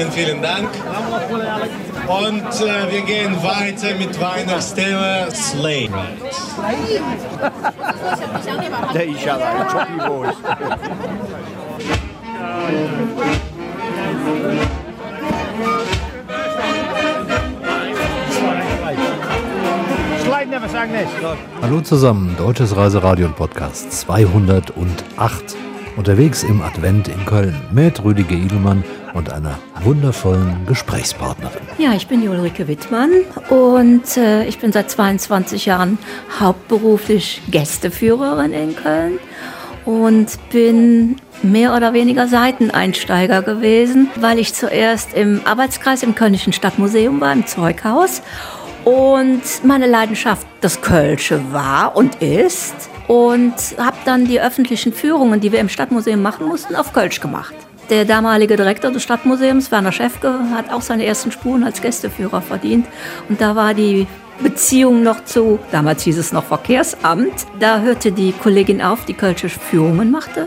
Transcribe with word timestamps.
Vielen, 0.00 0.12
vielen 0.12 0.42
Dank. 0.42 0.70
Und 2.06 2.66
äh, 2.66 2.90
wir 2.90 3.02
gehen 3.02 3.36
weiter 3.42 3.94
mit 3.98 4.18
Weihnachtsthema 4.18 5.30
Slay. 5.30 5.90
Der 8.94 9.06
ist 9.06 9.22
ja 9.22 9.36
ein 9.36 9.68
Choppy 9.68 10.08
Boys. 10.08 10.34
Slide 20.24 20.48
never 20.48 20.68
sang 20.70 20.88
this. 20.92 21.08
Hallo 21.60 21.82
zusammen, 21.82 22.34
Deutsches 22.38 22.74
Reiseradio 22.74 23.26
und 23.26 23.36
Podcast 23.36 23.92
208. 23.92 25.59
Unterwegs 26.00 26.44
im 26.44 26.62
Advent 26.62 27.08
in 27.08 27.26
Köln 27.26 27.60
mit 27.72 28.02
Rüdiger 28.02 28.32
Idelmann 28.32 28.82
und 29.12 29.30
einer 29.30 29.58
wundervollen 29.82 30.64
Gesprächspartnerin. 30.64 31.60
Ja, 31.76 31.92
ich 31.92 32.06
bin 32.06 32.26
Ulrike 32.26 32.66
Wittmann 32.68 33.10
und 33.50 34.16
äh, 34.16 34.46
ich 34.46 34.58
bin 34.58 34.72
seit 34.72 34.90
22 34.90 35.66
Jahren 35.66 35.98
hauptberuflich 36.40 37.42
Gästeführerin 37.50 38.54
in 38.54 38.76
Köln 38.76 39.18
und 39.84 40.38
bin 40.50 41.16
mehr 41.42 41.76
oder 41.76 41.92
weniger 41.92 42.28
Seiteneinsteiger 42.28 43.42
gewesen, 43.42 44.08
weil 44.18 44.38
ich 44.38 44.54
zuerst 44.54 45.12
im 45.12 45.42
Arbeitskreis 45.44 46.02
im 46.02 46.14
Kölnischen 46.14 46.54
Stadtmuseum 46.54 47.20
war, 47.20 47.34
im 47.34 47.46
Zeughaus 47.46 48.22
und 48.86 49.42
meine 49.64 49.86
Leidenschaft 49.86 50.46
das 50.62 50.80
Kölsche 50.80 51.42
war 51.52 51.94
und 51.94 52.22
ist 52.22 52.89
und 53.10 53.54
habe 53.76 53.96
dann 54.04 54.24
die 54.24 54.40
öffentlichen 54.40 54.92
Führungen, 54.92 55.40
die 55.40 55.50
wir 55.50 55.58
im 55.58 55.68
Stadtmuseum 55.68 56.22
machen 56.22 56.46
mussten, 56.46 56.76
auf 56.76 56.92
Kölsch 56.92 57.20
gemacht. 57.20 57.52
Der 57.88 58.04
damalige 58.04 58.54
Direktor 58.54 58.92
des 58.92 59.02
Stadtmuseums, 59.02 59.72
Werner 59.72 59.90
Schäfke, 59.90 60.32
hat 60.54 60.70
auch 60.72 60.80
seine 60.80 61.04
ersten 61.04 61.32
Spuren 61.32 61.64
als 61.64 61.82
Gästeführer 61.82 62.40
verdient. 62.40 62.86
Und 63.28 63.40
da 63.40 63.56
war 63.56 63.74
die 63.74 64.06
Beziehung 64.40 65.02
noch 65.02 65.24
zu, 65.24 65.58
damals 65.72 66.04
hieß 66.04 66.18
es 66.18 66.32
noch 66.32 66.44
Verkehrsamt, 66.44 67.48
da 67.58 67.80
hörte 67.80 68.12
die 68.12 68.30
Kollegin 68.30 68.80
auf, 68.80 69.04
die 69.06 69.14
Kölsche 69.14 69.48
Führungen 69.48 70.12
machte. 70.12 70.46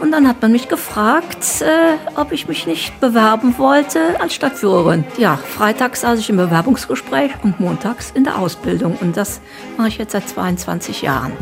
Und 0.00 0.10
dann 0.10 0.26
hat 0.26 0.40
man 0.40 0.52
mich 0.52 0.68
gefragt, 0.68 1.60
äh, 1.60 2.18
ob 2.18 2.32
ich 2.32 2.48
mich 2.48 2.66
nicht 2.66 2.98
bewerben 3.00 3.58
wollte 3.58 4.18
als 4.18 4.32
Stadtführerin. 4.32 5.04
Ja, 5.18 5.36
freitags 5.36 6.00
saß 6.00 6.18
ich 6.20 6.30
im 6.30 6.38
Bewerbungsgespräch 6.38 7.32
und 7.42 7.60
montags 7.60 8.12
in 8.14 8.24
der 8.24 8.38
Ausbildung. 8.38 8.96
Und 8.98 9.18
das 9.18 9.42
mache 9.76 9.88
ich 9.88 9.98
jetzt 9.98 10.12
seit 10.12 10.26
22 10.26 11.02
Jahren. 11.02 11.32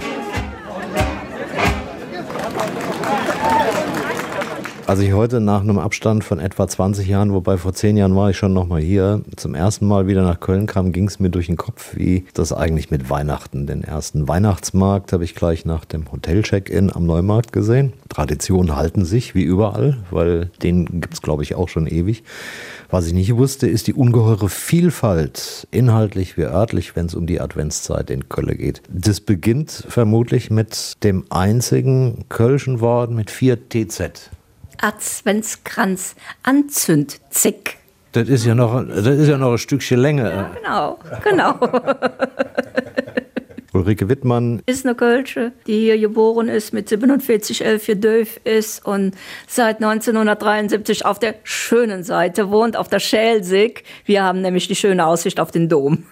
Als 4.87 5.01
ich 5.01 5.12
heute 5.12 5.41
nach 5.41 5.62
einem 5.62 5.81
Abstand 5.81 6.23
von 6.23 6.39
etwa 6.39 6.69
20 6.69 7.09
Jahren, 7.09 7.33
wobei 7.33 7.56
vor 7.56 7.73
10 7.73 7.97
Jahren 7.97 8.15
war 8.15 8.31
ich 8.31 8.37
schon 8.37 8.53
nochmal 8.53 8.81
hier, 8.81 9.20
zum 9.34 9.56
ersten 9.56 9.84
Mal 9.89 10.06
wieder 10.06 10.23
nach 10.23 10.39
Köln 10.39 10.67
kam, 10.67 10.93
ging 10.93 11.09
es 11.09 11.19
mir 11.19 11.28
durch 11.28 11.47
den 11.47 11.56
Kopf, 11.56 11.97
wie 11.97 12.25
das 12.34 12.53
eigentlich 12.53 12.93
mit 12.93 13.11
Weihnachten. 13.11 13.67
Den 13.67 13.83
ersten 13.83 14.28
Weihnachtsmarkt 14.28 15.12
habe 15.12 15.25
ich 15.25 15.34
gleich 15.34 15.65
nach 15.65 15.84
dem 15.84 16.12
Hotel-Check-In 16.12 16.95
am 16.95 17.05
Neumarkt 17.05 17.53
gesehen. 17.53 17.95
Traditionen 18.09 18.77
halten 18.77 19.05
sich, 19.05 19.34
wie 19.34 19.43
überall, 19.43 19.97
weil 20.12 20.53
den 20.62 21.00
gibt 21.00 21.15
es, 21.15 21.21
glaube 21.21 21.43
ich, 21.43 21.56
auch 21.56 21.69
schon 21.69 21.89
ewig. 21.89 22.23
Was 22.89 23.09
ich 23.09 23.12
nicht 23.12 23.34
wusste, 23.34 23.67
ist 23.67 23.89
die 23.89 23.95
ungeheure 23.95 24.48
Vielfalt, 24.48 25.67
inhaltlich 25.73 26.37
wie 26.37 26.43
örtlich, 26.43 26.95
wenn 26.95 27.06
es 27.06 27.17
um 27.17 27.27
die 27.27 27.41
Adventszeit 27.41 28.09
in 28.09 28.28
Köln 28.28 28.56
geht. 28.56 28.83
Das 28.89 29.21
beginnt 29.21 29.84
vermutlich 29.89 30.53
mit 30.53 31.03
dem 31.03 31.25
einzigen 31.28 32.25
kölschen 32.28 32.78
Wort 32.78 33.11
mit 33.11 33.33
vier 33.33 33.59
TZ. 33.69 34.31
Adventskranz 34.81 36.15
Anzündzick. 36.43 37.79
Das 38.13 38.29
ist 38.29 38.47
ja 38.47 38.55
noch, 38.55 38.83
das 38.87 39.07
ist 39.07 39.29
ja 39.29 39.37
noch 39.37 39.53
ein 39.53 39.59
Stückchen 39.59 39.99
länger. 39.99 40.51
Genau, 40.63 40.99
genau. 41.23 41.59
Ulrike 43.77 44.09
Wittmann 44.09 44.63
ist 44.65 44.87
eine 44.87 44.95
Kölsche, 44.95 45.53
die 45.67 45.81
hier 45.81 45.99
geboren 45.99 46.49
ist, 46.49 46.73
mit 46.73 46.89
47, 46.89 47.65
11 47.65 47.83
für 47.83 47.97
Döf 47.97 48.41
ist 48.45 48.84
und 48.87 49.15
seit 49.47 49.77
1973 49.77 51.05
auf 51.05 51.19
der 51.19 51.34
schönen 51.45 52.03
Seite 52.03 52.50
wohnt, 52.50 52.77
auf 52.77 52.89
der 52.89 53.00
Schelsig. 53.00 53.84
Wir 54.06 54.23
haben 54.23 54.41
nämlich 54.41 54.67
die 54.67 54.77
schöne 54.77 55.06
Aussicht 55.06 55.39
auf 55.39 55.50
den 55.50 55.69
Dom. 55.69 56.05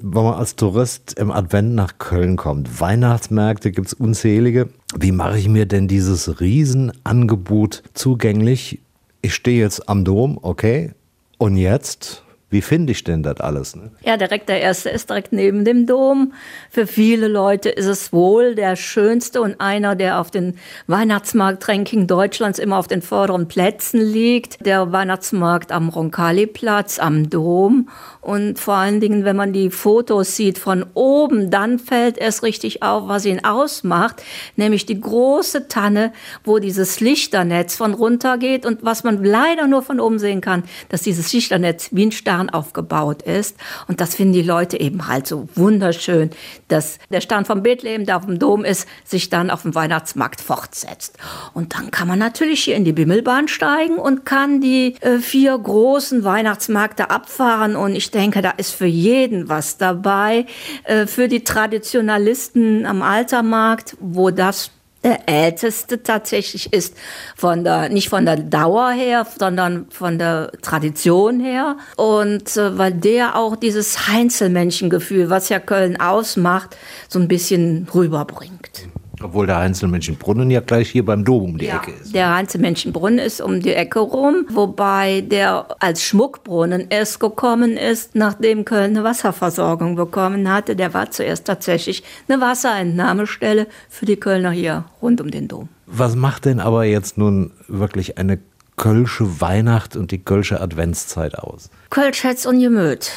Wenn 0.00 0.22
man 0.22 0.34
als 0.34 0.54
Tourist 0.54 1.18
im 1.18 1.32
Advent 1.32 1.74
nach 1.74 1.98
Köln 1.98 2.36
kommt, 2.36 2.80
Weihnachtsmärkte 2.80 3.72
gibt 3.72 3.88
es 3.88 3.94
unzählige. 3.94 4.68
Wie 4.96 5.10
mache 5.10 5.38
ich 5.38 5.48
mir 5.48 5.66
denn 5.66 5.88
dieses 5.88 6.40
Riesenangebot 6.40 7.82
zugänglich? 7.94 8.78
Ich 9.22 9.34
stehe 9.34 9.60
jetzt 9.60 9.88
am 9.88 10.04
Dom, 10.04 10.38
okay. 10.40 10.92
Und 11.38 11.56
jetzt? 11.56 12.22
Wie 12.50 12.62
finde 12.62 12.92
ich 12.92 13.04
denn 13.04 13.22
das 13.22 13.40
alles? 13.40 13.76
Ne? 13.76 13.90
Ja, 14.02 14.16
direkt 14.16 14.48
der 14.48 14.62
erste 14.62 14.88
ist 14.88 15.10
direkt 15.10 15.32
neben 15.32 15.66
dem 15.66 15.86
Dom. 15.86 16.32
Für 16.70 16.86
viele 16.86 17.28
Leute 17.28 17.68
ist 17.68 17.84
es 17.84 18.10
wohl 18.10 18.54
der 18.54 18.74
schönste 18.74 19.42
und 19.42 19.60
einer, 19.60 19.94
der 19.96 20.18
auf 20.18 20.30
den 20.30 20.56
Weihnachtsmarkt-Ranking 20.86 22.06
Deutschlands 22.06 22.58
immer 22.58 22.78
auf 22.78 22.88
den 22.88 23.02
vorderen 23.02 23.48
Plätzen 23.48 24.00
liegt. 24.00 24.64
Der 24.64 24.92
Weihnachtsmarkt 24.92 25.72
am 25.72 25.90
Roncalli-Platz, 25.90 26.98
am 26.98 27.28
Dom. 27.28 27.90
Und 28.20 28.58
vor 28.58 28.74
allen 28.74 29.00
Dingen, 29.00 29.24
wenn 29.24 29.36
man 29.36 29.52
die 29.52 29.70
Fotos 29.70 30.36
sieht 30.36 30.58
von 30.58 30.84
oben, 30.94 31.50
dann 31.50 31.78
fällt 31.78 32.18
es 32.18 32.42
richtig 32.42 32.82
auf, 32.82 33.08
was 33.08 33.24
ihn 33.24 33.44
ausmacht, 33.44 34.22
nämlich 34.56 34.86
die 34.86 35.00
große 35.00 35.68
Tanne, 35.68 36.12
wo 36.44 36.58
dieses 36.58 37.00
Lichternetz 37.00 37.76
von 37.76 37.94
runter 37.94 38.38
geht 38.38 38.66
und 38.66 38.84
was 38.84 39.04
man 39.04 39.24
leider 39.24 39.66
nur 39.66 39.82
von 39.82 40.00
oben 40.00 40.18
sehen 40.18 40.40
kann, 40.40 40.64
dass 40.88 41.02
dieses 41.02 41.32
Lichternetz 41.32 41.90
wie 41.92 42.06
ein 42.06 42.12
Stern 42.12 42.50
aufgebaut 42.50 43.22
ist. 43.22 43.56
Und 43.86 44.00
das 44.00 44.14
finden 44.14 44.34
die 44.34 44.42
Leute 44.42 44.80
eben 44.80 45.06
halt 45.06 45.26
so 45.26 45.48
wunderschön, 45.54 46.30
dass 46.68 46.98
der 47.10 47.20
Stern 47.20 47.44
von 47.44 47.62
Bethlehem, 47.62 48.04
der 48.04 48.16
auf 48.16 48.26
dem 48.26 48.38
Dom 48.38 48.64
ist, 48.64 48.88
sich 49.04 49.30
dann 49.30 49.50
auf 49.50 49.62
dem 49.62 49.74
Weihnachtsmarkt 49.74 50.40
fortsetzt. 50.40 51.16
Und 51.54 51.74
dann 51.74 51.90
kann 51.90 52.08
man 52.08 52.18
natürlich 52.18 52.64
hier 52.64 52.76
in 52.76 52.84
die 52.84 52.92
Bimmelbahn 52.92 53.48
steigen 53.48 53.96
und 53.96 54.26
kann 54.26 54.60
die 54.60 54.96
äh, 55.00 55.18
vier 55.18 55.56
großen 55.56 56.24
Weihnachtsmärkte 56.24 57.10
abfahren. 57.10 57.76
Und 57.76 57.94
ich 57.94 58.07
denke, 58.10 58.42
da 58.42 58.50
ist 58.50 58.72
für 58.72 58.86
jeden 58.86 59.48
was 59.48 59.78
dabei. 59.78 60.46
Äh, 60.84 61.06
für 61.06 61.28
die 61.28 61.44
Traditionalisten 61.44 62.86
am 62.86 63.02
Altermarkt, 63.02 63.96
wo 64.00 64.30
das 64.30 64.70
der 65.04 65.28
älteste 65.28 66.02
tatsächlich 66.02 66.72
ist, 66.72 66.96
von 67.36 67.62
der, 67.62 67.88
nicht 67.88 68.08
von 68.08 68.24
der 68.24 68.36
Dauer 68.36 68.90
her, 68.90 69.26
sondern 69.38 69.86
von 69.90 70.18
der 70.18 70.50
Tradition 70.60 71.40
her. 71.40 71.76
Und 71.96 72.56
äh, 72.56 72.76
weil 72.76 72.92
der 72.92 73.36
auch 73.36 73.56
dieses 73.56 74.08
Heinzelmännchengefühl, 74.08 75.30
was 75.30 75.48
ja 75.48 75.60
Köln 75.60 76.00
ausmacht, 76.00 76.76
so 77.08 77.18
ein 77.18 77.28
bisschen 77.28 77.86
rüberbringt. 77.94 78.88
Obwohl 79.22 79.46
der 79.46 79.58
Heinzelmännchenbrunnen 79.58 80.50
ja 80.50 80.60
gleich 80.60 80.90
hier 80.90 81.04
beim 81.04 81.24
Dom 81.24 81.42
um 81.44 81.58
die 81.58 81.66
Ja, 81.66 81.76
Ecke 81.76 81.92
ist. 81.92 82.14
Der 82.14 82.34
Heinzelmännchenbrunnen 82.34 83.18
ist 83.18 83.40
um 83.40 83.60
die 83.60 83.72
Ecke 83.72 83.98
rum, 83.98 84.46
wobei 84.50 85.22
der 85.22 85.66
als 85.80 86.02
Schmuckbrunnen 86.02 86.86
erst 86.90 87.20
gekommen 87.20 87.76
ist, 87.76 88.14
nachdem 88.14 88.64
Köln 88.64 88.96
eine 88.96 89.04
Wasserversorgung 89.04 89.96
bekommen 89.96 90.50
hatte. 90.52 90.76
Der 90.76 90.94
war 90.94 91.10
zuerst 91.10 91.46
tatsächlich 91.46 92.02
eine 92.28 92.40
Wasserentnahmestelle 92.40 93.66
für 93.88 94.06
die 94.06 94.16
Kölner 94.16 94.50
hier 94.50 94.84
rund 95.02 95.20
um 95.20 95.30
den 95.30 95.48
Dom. 95.48 95.68
Was 95.86 96.16
macht 96.16 96.44
denn 96.44 96.60
aber 96.60 96.84
jetzt 96.84 97.18
nun 97.18 97.50
wirklich 97.66 98.18
eine 98.18 98.38
kölsche 98.76 99.40
Weihnacht 99.40 99.96
und 99.96 100.10
die 100.12 100.18
kölsche 100.18 100.60
Adventszeit 100.60 101.36
aus? 101.36 101.70
Kölsch 101.90 102.24
hat's 102.24 102.46
und 102.46 102.60
Gemüt. 102.60 103.10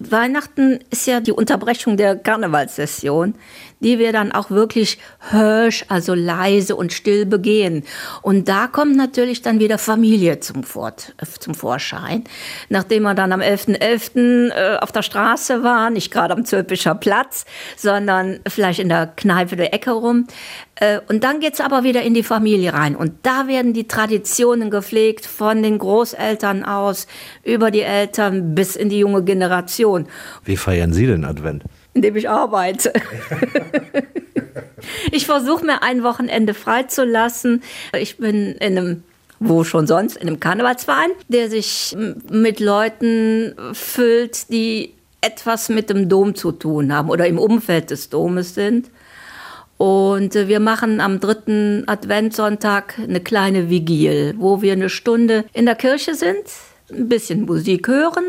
Weihnachten 0.00 0.78
ist 0.90 1.06
ja 1.06 1.20
die 1.20 1.32
Unterbrechung 1.32 1.98
der 1.98 2.16
Karnevalssession, 2.16 3.34
die 3.80 3.98
wir 3.98 4.12
dann 4.12 4.32
auch 4.32 4.50
wirklich 4.50 4.98
hörsch, 5.30 5.84
also 5.88 6.14
leise 6.14 6.76
und 6.76 6.92
still 6.92 7.26
begehen. 7.26 7.84
Und 8.22 8.48
da 8.48 8.66
kommt 8.66 8.96
natürlich 8.96 9.42
dann 9.42 9.58
wieder 9.58 9.78
Familie 9.78 10.40
zum, 10.40 10.62
Fort, 10.62 11.14
äh, 11.18 11.26
zum 11.26 11.54
Vorschein. 11.54 12.24
Nachdem 12.68 13.02
wir 13.02 13.14
dann 13.14 13.32
am 13.32 13.40
11.11. 13.40 14.50
äh, 14.50 14.76
auf 14.78 14.92
der 14.92 15.02
Straße 15.02 15.62
waren, 15.62 15.94
nicht 15.94 16.10
gerade 16.10 16.34
am 16.34 16.44
Zülpischer 16.44 16.94
Platz, 16.94 17.44
sondern 17.76 18.40
vielleicht 18.46 18.80
in 18.80 18.88
der 18.88 19.06
Kneipe 19.06 19.56
der 19.56 19.74
Ecke 19.74 19.90
rum. 19.92 20.26
Äh, 20.76 21.00
und 21.08 21.24
dann 21.24 21.40
geht's 21.40 21.60
aber 21.60 21.84
wieder 21.84 22.02
in 22.02 22.14
die 22.14 22.22
Familie 22.22 22.74
rein. 22.74 22.96
Und 22.96 23.12
da 23.22 23.48
werden 23.48 23.72
die 23.72 23.88
Traditionen 23.88 24.70
gepflegt 24.70 25.26
von 25.26 25.62
den 25.62 25.78
Großeltern 25.78 26.64
aus, 26.64 27.06
über 27.44 27.70
die 27.70 27.82
Eltern 27.82 28.54
bis 28.54 28.76
in 28.76 28.88
die 28.88 28.98
junge 28.98 29.22
Generation 29.22 30.06
Wie 30.44 30.56
feiern 30.56 30.92
Sie 30.92 31.06
den 31.06 31.24
Advent? 31.24 31.64
Indem 31.94 32.16
ich 32.16 32.28
arbeite. 32.28 32.92
ich 35.12 35.26
versuche 35.26 35.64
mir 35.64 35.82
ein 35.82 36.02
Wochenende 36.02 36.54
freizulassen. 36.54 37.62
Ich 37.92 38.18
bin 38.18 38.52
in 38.56 38.78
einem 38.78 39.02
wo 39.40 39.64
schon 39.64 39.86
sonst, 39.86 40.16
in 40.16 40.28
einem 40.28 40.38
Karnevalsverein, 40.38 41.10
der 41.28 41.48
sich 41.48 41.96
mit 42.30 42.60
Leuten 42.60 43.54
füllt, 43.72 44.50
die 44.50 44.92
etwas 45.22 45.70
mit 45.70 45.90
dem 45.90 46.08
Dom 46.08 46.34
zu 46.34 46.52
tun 46.52 46.94
haben 46.94 47.10
oder 47.10 47.26
im 47.26 47.38
Umfeld 47.38 47.90
des 47.90 48.10
Domes 48.10 48.54
sind. 48.54 48.90
Und 49.78 50.36
äh, 50.36 50.46
wir 50.46 50.60
machen 50.60 51.00
am 51.00 51.20
dritten 51.20 51.84
Adventssonntag 51.86 52.98
eine 52.98 53.20
kleine 53.20 53.70
Vigil, 53.70 54.34
wo 54.36 54.60
wir 54.60 54.74
eine 54.74 54.90
Stunde 54.90 55.46
in 55.54 55.64
der 55.64 55.74
Kirche 55.74 56.14
sind, 56.14 56.44
ein 56.90 57.08
bisschen 57.08 57.46
Musik 57.46 57.88
hören, 57.88 58.24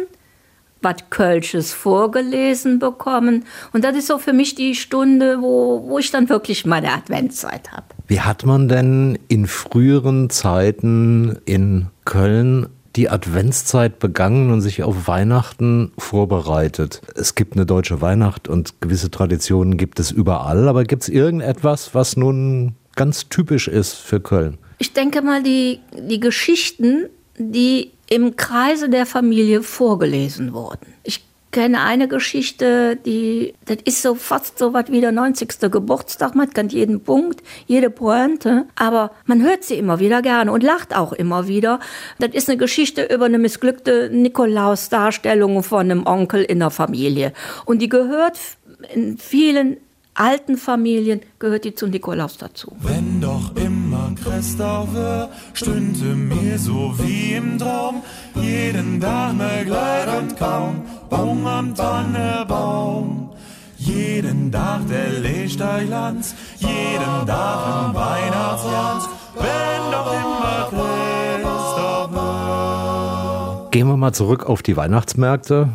was 0.81 0.95
Kölsches 1.10 1.74
vorgelesen 1.74 2.80
bekommen. 2.80 3.45
Und 3.74 3.83
das 3.83 3.95
ist 3.95 4.07
so 4.07 4.18
für 4.18 4.33
mich 4.33 4.56
die 4.56 4.75
Stunde, 4.75 5.42
wo, 5.42 5.83
wo 5.88 6.00
ich 6.00 6.12
dann 6.12 6.30
wirklich 6.30 6.66
meine 6.66 6.92
Adventszeit 6.92 7.72
habe. 7.72 7.86
Wie 8.07 8.22
hat 8.22 8.45
man 8.45 8.68
denn 8.68 9.18
in 9.28 9.48
früheren 9.48 10.30
Zeiten 10.30 11.39
in 11.45 11.88
Köln 12.06 12.68
die 12.95 13.10
Adventszeit 13.10 14.00
begangen 14.00 14.51
und 14.51 14.62
sich 14.62 14.83
auf 14.83 15.07
Weihnachten 15.07 15.92
vorbereitet? 15.98 17.01
Es 17.16 17.36
gibt 17.36 17.54
eine 17.54 17.66
deutsche 17.66 18.01
Weihnacht 18.01 18.48
und 18.48 18.81
gewisse 18.81 19.12
Traditionen 19.12 19.78
gibt 19.78 20.00
es 20.00 20.12
überall, 20.12 20.68
aber 20.68 20.83
gibt 20.83 21.04
es 21.04 21.10
irgendetwas, 21.10 21.95
was 21.95 22.18
nun 22.18 22.75
ganz 22.95 23.30
typisch 23.30 23.68
ist 23.68 23.94
für 23.94 24.19
Köln? 24.19 24.57
Ich 24.78 24.94
denke 24.94 25.22
mal, 25.22 25.44
die, 25.44 25.80
die 25.98 26.19
Geschichten, 26.19 27.06
die 27.38 27.92
im 28.12 28.36
Kreise 28.36 28.90
der 28.90 29.06
Familie 29.06 29.63
vorgelesen 29.63 30.54
wurden. 30.54 30.94
Ich 31.04 31.24
kenne 31.52 31.81
eine 31.81 32.10
Geschichte, 32.10 32.98
die, 32.98 33.54
das 33.63 33.78
ist 33.86 34.02
so 34.02 34.16
fast 34.16 34.60
so 34.60 34.74
was 34.74 34.92
wie 34.92 35.00
der 35.00 35.13
90. 35.13 35.72
Geburtstag. 35.72 36.36
Man 36.36 36.50
kennt 36.50 36.74
jeden 36.74 37.02
Punkt, 37.02 37.42
jede 37.68 37.90
Pointe, 37.90 38.66
aber 38.75 39.12
man 39.25 39.42
hört 39.42 39.63
sie 39.63 39.75
immer 39.75 40.00
wieder 40.00 40.22
gerne 40.22 40.52
und 40.52 40.62
lacht 40.62 40.94
auch 40.94 41.13
immer 41.13 41.48
wieder. 41.48 41.80
Das 42.19 42.31
ist 42.34 42.50
eine 42.50 42.58
Geschichte 42.58 43.04
über 43.04 43.25
eine 43.25 43.40
missglückte 43.40 44.10
Nikolaus-Darstellung 44.12 45.64
von 45.64 45.80
einem 45.80 46.06
Onkel 46.06 46.44
in 46.44 46.60
der 46.60 46.69
Familie. 46.69 47.31
Und 47.64 47.81
die 47.81 47.90
gehört 47.90 48.38
in 48.94 49.18
vielen 49.18 49.78
alten 50.13 50.58
Familien 50.58 51.22
gehört 51.40 51.66
die 51.66 51.75
zu 51.75 51.88
Nikolaus 51.88 52.38
dazu. 52.38 52.75
Wenn 52.81 53.22
doch 53.22 53.56
immer 53.56 54.13
Christoph 54.22 54.94
wär, 54.94 55.30
stünde 55.54 56.16
mir 56.16 56.58
so 56.58 56.94
wie 56.98 57.34
im 57.34 57.58
Traum, 57.58 58.04
jeden 58.36 59.00
Tag 59.00 59.36
ne 59.36 59.63
Gleit 59.66 60.08
und 60.19 60.38
kaum, 60.38 60.81
Baum 61.10 61.46
am 61.46 61.75
Tannebaum. 61.75 63.30
Jeden 63.78 64.52
Tag 64.52 64.88
der 64.90 65.19
Lichterglanz, 65.19 66.36
jeden 66.60 67.25
Tag 67.25 67.88
im 67.88 67.96
Weihnachtsglanz, 67.96 69.10
wenn 69.36 69.92
doch 69.92 70.14
immer 70.14 70.69
Christoph 71.42 72.14
wär. 72.14 73.69
Gehen 73.72 73.88
wir 73.88 73.98
mal 73.98 74.14
zurück 74.14 74.46
auf 74.46 74.62
die 74.62 74.78
Weihnachtsmärkte. 74.78 75.69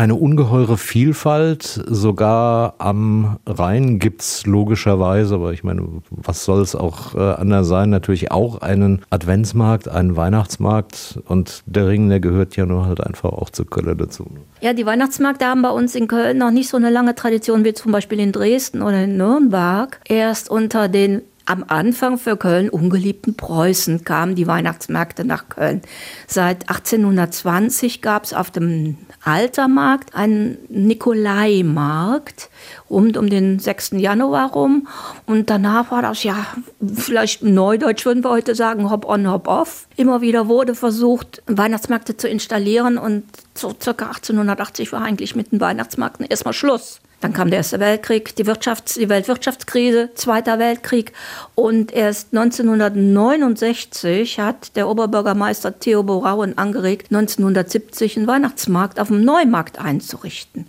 Eine 0.00 0.14
ungeheure 0.14 0.78
Vielfalt, 0.78 1.84
sogar 1.86 2.76
am 2.78 3.36
Rhein 3.44 3.98
gibt 3.98 4.22
es 4.22 4.46
logischerweise, 4.46 5.34
aber 5.34 5.52
ich 5.52 5.62
meine, 5.62 5.86
was 6.08 6.46
soll 6.46 6.62
es 6.62 6.74
auch 6.74 7.14
äh, 7.14 7.18
anders 7.18 7.68
sein? 7.68 7.90
Natürlich 7.90 8.30
auch 8.30 8.62
einen 8.62 9.02
Adventsmarkt, 9.10 9.88
einen 9.88 10.16
Weihnachtsmarkt 10.16 11.18
und 11.26 11.62
der 11.66 11.86
Ring, 11.86 12.08
der 12.08 12.18
gehört 12.18 12.56
ja 12.56 12.64
nur 12.64 12.86
halt 12.86 13.06
einfach 13.06 13.28
auch 13.28 13.50
zu 13.50 13.66
Köln 13.66 13.98
dazu. 13.98 14.24
Ja, 14.62 14.72
die 14.72 14.86
Weihnachtsmärkte 14.86 15.44
haben 15.44 15.60
bei 15.60 15.68
uns 15.68 15.94
in 15.94 16.08
Köln 16.08 16.38
noch 16.38 16.50
nicht 16.50 16.70
so 16.70 16.78
eine 16.78 16.88
lange 16.88 17.14
Tradition 17.14 17.66
wie 17.66 17.74
zum 17.74 17.92
Beispiel 17.92 18.20
in 18.20 18.32
Dresden 18.32 18.80
oder 18.80 19.04
in 19.04 19.18
Nürnberg. 19.18 20.00
Erst 20.08 20.48
unter 20.48 20.88
den 20.88 21.20
am 21.50 21.64
Anfang 21.66 22.16
für 22.16 22.36
Köln 22.36 22.70
ungeliebten 22.70 23.34
Preußen 23.34 24.04
kamen 24.04 24.36
die 24.36 24.46
Weihnachtsmärkte 24.46 25.24
nach 25.24 25.48
Köln. 25.48 25.82
Seit 26.28 26.70
1820 26.70 28.02
gab 28.02 28.22
es 28.22 28.32
auf 28.32 28.52
dem 28.52 28.96
Altermarkt 29.22 30.14
einen 30.14 30.58
Nikolaimarkt 30.68 32.48
rund 32.88 33.16
um 33.16 33.28
den 33.28 33.58
6. 33.58 33.92
Januar 33.92 34.52
rum. 34.52 34.88
Und 35.26 35.50
danach 35.50 35.90
war 35.90 36.02
das 36.02 36.22
ja, 36.22 36.46
vielleicht 36.94 37.42
neudeutsch 37.42 38.06
würden 38.06 38.24
wir 38.24 38.30
heute 38.30 38.54
sagen, 38.54 38.90
hop 38.90 39.04
on, 39.04 39.30
hop 39.30 39.46
off. 39.46 39.86
Immer 39.96 40.20
wieder 40.20 40.48
wurde 40.48 40.74
versucht, 40.74 41.42
Weihnachtsmärkte 41.46 42.16
zu 42.16 42.28
installieren 42.28 42.96
und 42.98 43.24
so 43.54 43.74
circa 43.80 44.06
1880 44.06 44.92
war 44.92 45.02
eigentlich 45.02 45.36
mit 45.36 45.52
den 45.52 45.60
Weihnachtsmärkten 45.60 46.26
erstmal 46.26 46.54
Schluss. 46.54 47.00
Dann 47.20 47.34
kam 47.34 47.50
der 47.50 47.58
Erste 47.58 47.80
Weltkrieg, 47.80 48.34
die, 48.36 48.46
Wirtschafts-, 48.46 48.98
die 48.98 49.08
Weltwirtschaftskrise, 49.08 50.10
Zweiter 50.14 50.58
Weltkrieg. 50.58 51.12
Und 51.54 51.92
erst 51.92 52.34
1969 52.34 54.40
hat 54.40 54.74
der 54.74 54.88
Oberbürgermeister 54.88 55.78
Theo 55.78 56.02
Borauen 56.02 56.56
angeregt, 56.56 57.08
1970 57.10 58.16
einen 58.16 58.26
Weihnachtsmarkt 58.26 58.98
auf 58.98 59.08
dem 59.08 59.24
Neumarkt 59.24 59.78
einzurichten. 59.78 60.66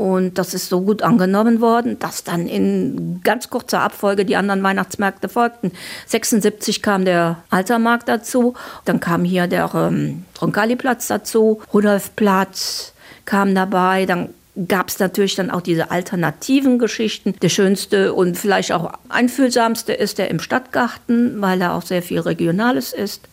Und 0.00 0.38
das 0.38 0.54
ist 0.54 0.70
so 0.70 0.80
gut 0.80 1.02
angenommen 1.02 1.60
worden, 1.60 1.98
dass 1.98 2.24
dann 2.24 2.46
in 2.46 3.20
ganz 3.22 3.50
kurzer 3.50 3.82
Abfolge 3.82 4.24
die 4.24 4.36
anderen 4.36 4.62
Weihnachtsmärkte 4.62 5.28
folgten. 5.28 5.72
76 6.06 6.80
kam 6.80 7.04
der 7.04 7.42
Altermarkt 7.50 8.08
dazu, 8.08 8.54
dann 8.86 9.00
kam 9.00 9.24
hier 9.24 9.46
der 9.46 9.70
ähm, 9.74 10.24
Roncalli-Platz 10.40 11.08
dazu, 11.08 11.60
Rudolfplatz 11.74 12.94
kam 13.26 13.54
dabei, 13.54 14.06
dann 14.06 14.30
gab 14.68 14.88
es 14.88 14.98
natürlich 14.98 15.34
dann 15.34 15.50
auch 15.50 15.60
diese 15.60 15.90
alternativen 15.90 16.78
Geschichten. 16.78 17.34
Der 17.40 17.48
schönste 17.48 18.14
und 18.14 18.36
vielleicht 18.36 18.72
auch 18.72 18.92
einfühlsamste 19.08 19.92
ist 19.92 20.18
der 20.18 20.30
im 20.30 20.40
Stadtgarten, 20.40 21.40
weil 21.40 21.60
er 21.60 21.74
auch 21.74 21.82
sehr 21.82 22.02
viel 22.02 22.20
Regionales 22.20 22.92
ist. 22.92 23.28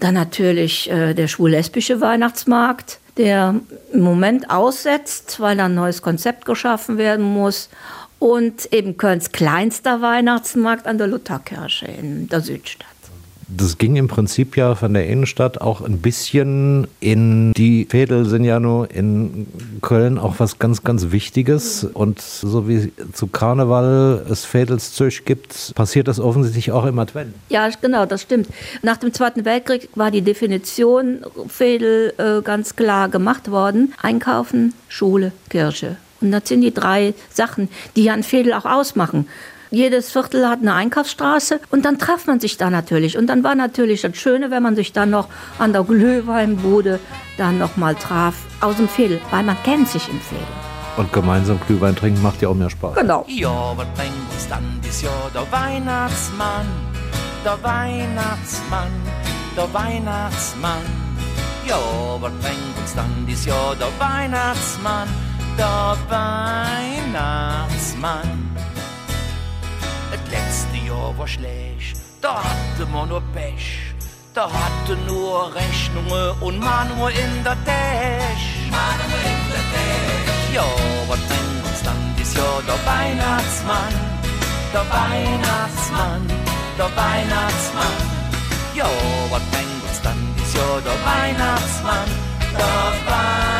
Dann 0.00 0.14
natürlich 0.14 0.90
äh, 0.90 1.14
der 1.14 1.28
schwul-lesbische 1.28 2.00
Weihnachtsmarkt, 2.00 2.98
der 3.16 3.60
im 3.92 4.00
Moment 4.00 4.50
aussetzt, 4.50 5.40
weil 5.40 5.60
ein 5.60 5.74
neues 5.74 6.02
Konzept 6.02 6.44
geschaffen 6.44 6.98
werden 6.98 7.24
muss. 7.24 7.68
Und 8.18 8.70
eben 8.72 8.98
Kölns 8.98 9.32
kleinster 9.32 10.02
Weihnachtsmarkt 10.02 10.86
an 10.86 10.98
der 10.98 11.06
Lutherkirche 11.06 11.86
in 11.86 12.28
der 12.28 12.42
Südstadt 12.42 12.99
das 13.56 13.78
ging 13.78 13.96
im 13.96 14.08
Prinzip 14.08 14.56
ja 14.56 14.74
von 14.74 14.94
der 14.94 15.06
Innenstadt 15.06 15.60
auch 15.60 15.80
ein 15.80 15.98
bisschen 15.98 16.86
in 17.00 17.52
die 17.52 17.86
Fädel 17.88 18.24
sind 18.26 18.44
ja 18.44 18.60
nur 18.60 18.90
in 18.90 19.46
Köln 19.82 20.18
auch 20.18 20.36
was 20.38 20.58
ganz, 20.58 20.82
ganz 20.82 21.10
Wichtiges. 21.10 21.84
Und 21.84 22.20
so 22.20 22.68
wie 22.68 22.92
zu 23.12 23.26
Karneval 23.26 24.26
es 24.30 24.44
Fädelszüch 24.44 25.24
gibt, 25.24 25.74
passiert 25.74 26.08
das 26.08 26.20
offensichtlich 26.20 26.72
auch 26.72 26.86
im 26.86 26.98
Advent. 26.98 27.34
Ja, 27.48 27.68
genau, 27.80 28.06
das 28.06 28.22
stimmt. 28.22 28.48
Nach 28.82 28.96
dem 28.96 29.12
Zweiten 29.12 29.44
Weltkrieg 29.44 29.88
war 29.94 30.10
die 30.10 30.22
Definition 30.22 31.24
Fädel 31.48 32.12
äh, 32.18 32.42
ganz 32.42 32.76
klar 32.76 33.08
gemacht 33.08 33.50
worden. 33.50 33.92
Einkaufen, 34.00 34.74
Schule, 34.88 35.32
Kirche. 35.48 35.96
Und 36.20 36.32
das 36.32 36.48
sind 36.48 36.60
die 36.60 36.74
drei 36.74 37.14
Sachen, 37.30 37.68
die 37.96 38.04
ja 38.04 38.12
ein 38.12 38.22
Fädel 38.22 38.52
auch 38.52 38.66
ausmachen. 38.66 39.26
Jedes 39.72 40.10
Viertel 40.10 40.48
hat 40.48 40.60
eine 40.60 40.74
Einkaufsstraße 40.74 41.60
und 41.70 41.84
dann 41.84 41.98
traf 41.98 42.26
man 42.26 42.40
sich 42.40 42.56
da 42.56 42.70
natürlich. 42.70 43.16
Und 43.16 43.28
dann 43.28 43.44
war 43.44 43.54
natürlich 43.54 44.02
das 44.02 44.16
Schöne, 44.16 44.50
wenn 44.50 44.64
man 44.64 44.74
sich 44.74 44.92
dann 44.92 45.10
noch 45.10 45.28
an 45.58 45.72
der 45.72 45.84
Glühweinbude 45.84 46.98
dann 47.36 47.58
noch 47.58 47.76
mal 47.76 47.94
traf 47.94 48.34
aus 48.60 48.76
dem 48.76 48.88
Fädel, 48.88 49.20
weil 49.30 49.44
man 49.44 49.56
kennt 49.62 49.86
sich 49.88 50.08
im 50.08 50.20
Fädel. 50.20 50.44
Und 50.96 51.12
gemeinsam 51.12 51.60
Glühwein 51.66 51.94
trinken 51.94 52.20
macht 52.20 52.42
ja 52.42 52.48
auch 52.48 52.54
mehr 52.54 52.68
Spaß. 52.68 52.96
Genau. 52.96 53.24
Ja, 53.28 53.72
was 53.76 53.86
bringt 53.94 54.32
uns 54.32 54.48
dann 54.48 54.80
dieses 54.84 55.02
Jahr 55.02 55.30
der 55.32 55.46
Weihnachtsmann? 55.52 56.66
Der 57.44 57.62
Weihnachtsmann, 57.62 58.90
der 59.56 59.72
Weihnachtsmann. 59.72 60.82
Ja, 61.66 61.78
was 62.20 62.32
bringt 62.32 62.76
uns 62.82 62.94
dann 62.96 63.24
dieses 63.26 63.46
Jahr 63.46 63.76
der 63.76 63.88
Weihnachtsmann? 63.98 65.08
Der 65.56 65.96
Weihnachtsmann. 67.12 68.49
Jahr 71.10 71.18
war 71.18 71.26
schlecht, 71.26 71.96
da 72.20 72.36
hatte 72.36 72.86
man 72.92 73.08
nur 73.08 73.22
Pech. 73.32 73.94
Da 74.32 74.44
hatte 74.44 74.96
nur 75.06 75.52
Rechnungen 75.54 76.30
und 76.40 76.60
Manu 76.60 77.08
in 77.08 77.44
der 77.44 77.56
Tasche. 77.64 78.70
Manu 78.70 79.08
in 79.30 79.40
der 79.52 79.64
Tasche. 79.72 80.54
Ja, 80.54 80.64
was 81.08 81.18
bringt 81.28 81.64
uns 81.64 81.82
dann 81.82 82.14
dieses 82.16 82.34
Jahr 82.34 82.62
der 82.66 82.78
Weihnachtsmann? 82.86 83.94
Der 84.72 84.84
Weihnachtsmann, 84.98 86.26
der 86.78 86.90
Weihnachtsmann. 86.96 87.96
Ja, 88.74 88.88
was 89.30 89.42
bringt 89.50 89.82
uns 89.88 90.00
dann 90.02 90.34
dieses 90.38 90.54
Jahr 90.54 90.80
der 90.80 90.98
Weihnachtsmann? 91.04 92.08
Der 92.52 92.60
Weihnachtsmann. 92.60 93.59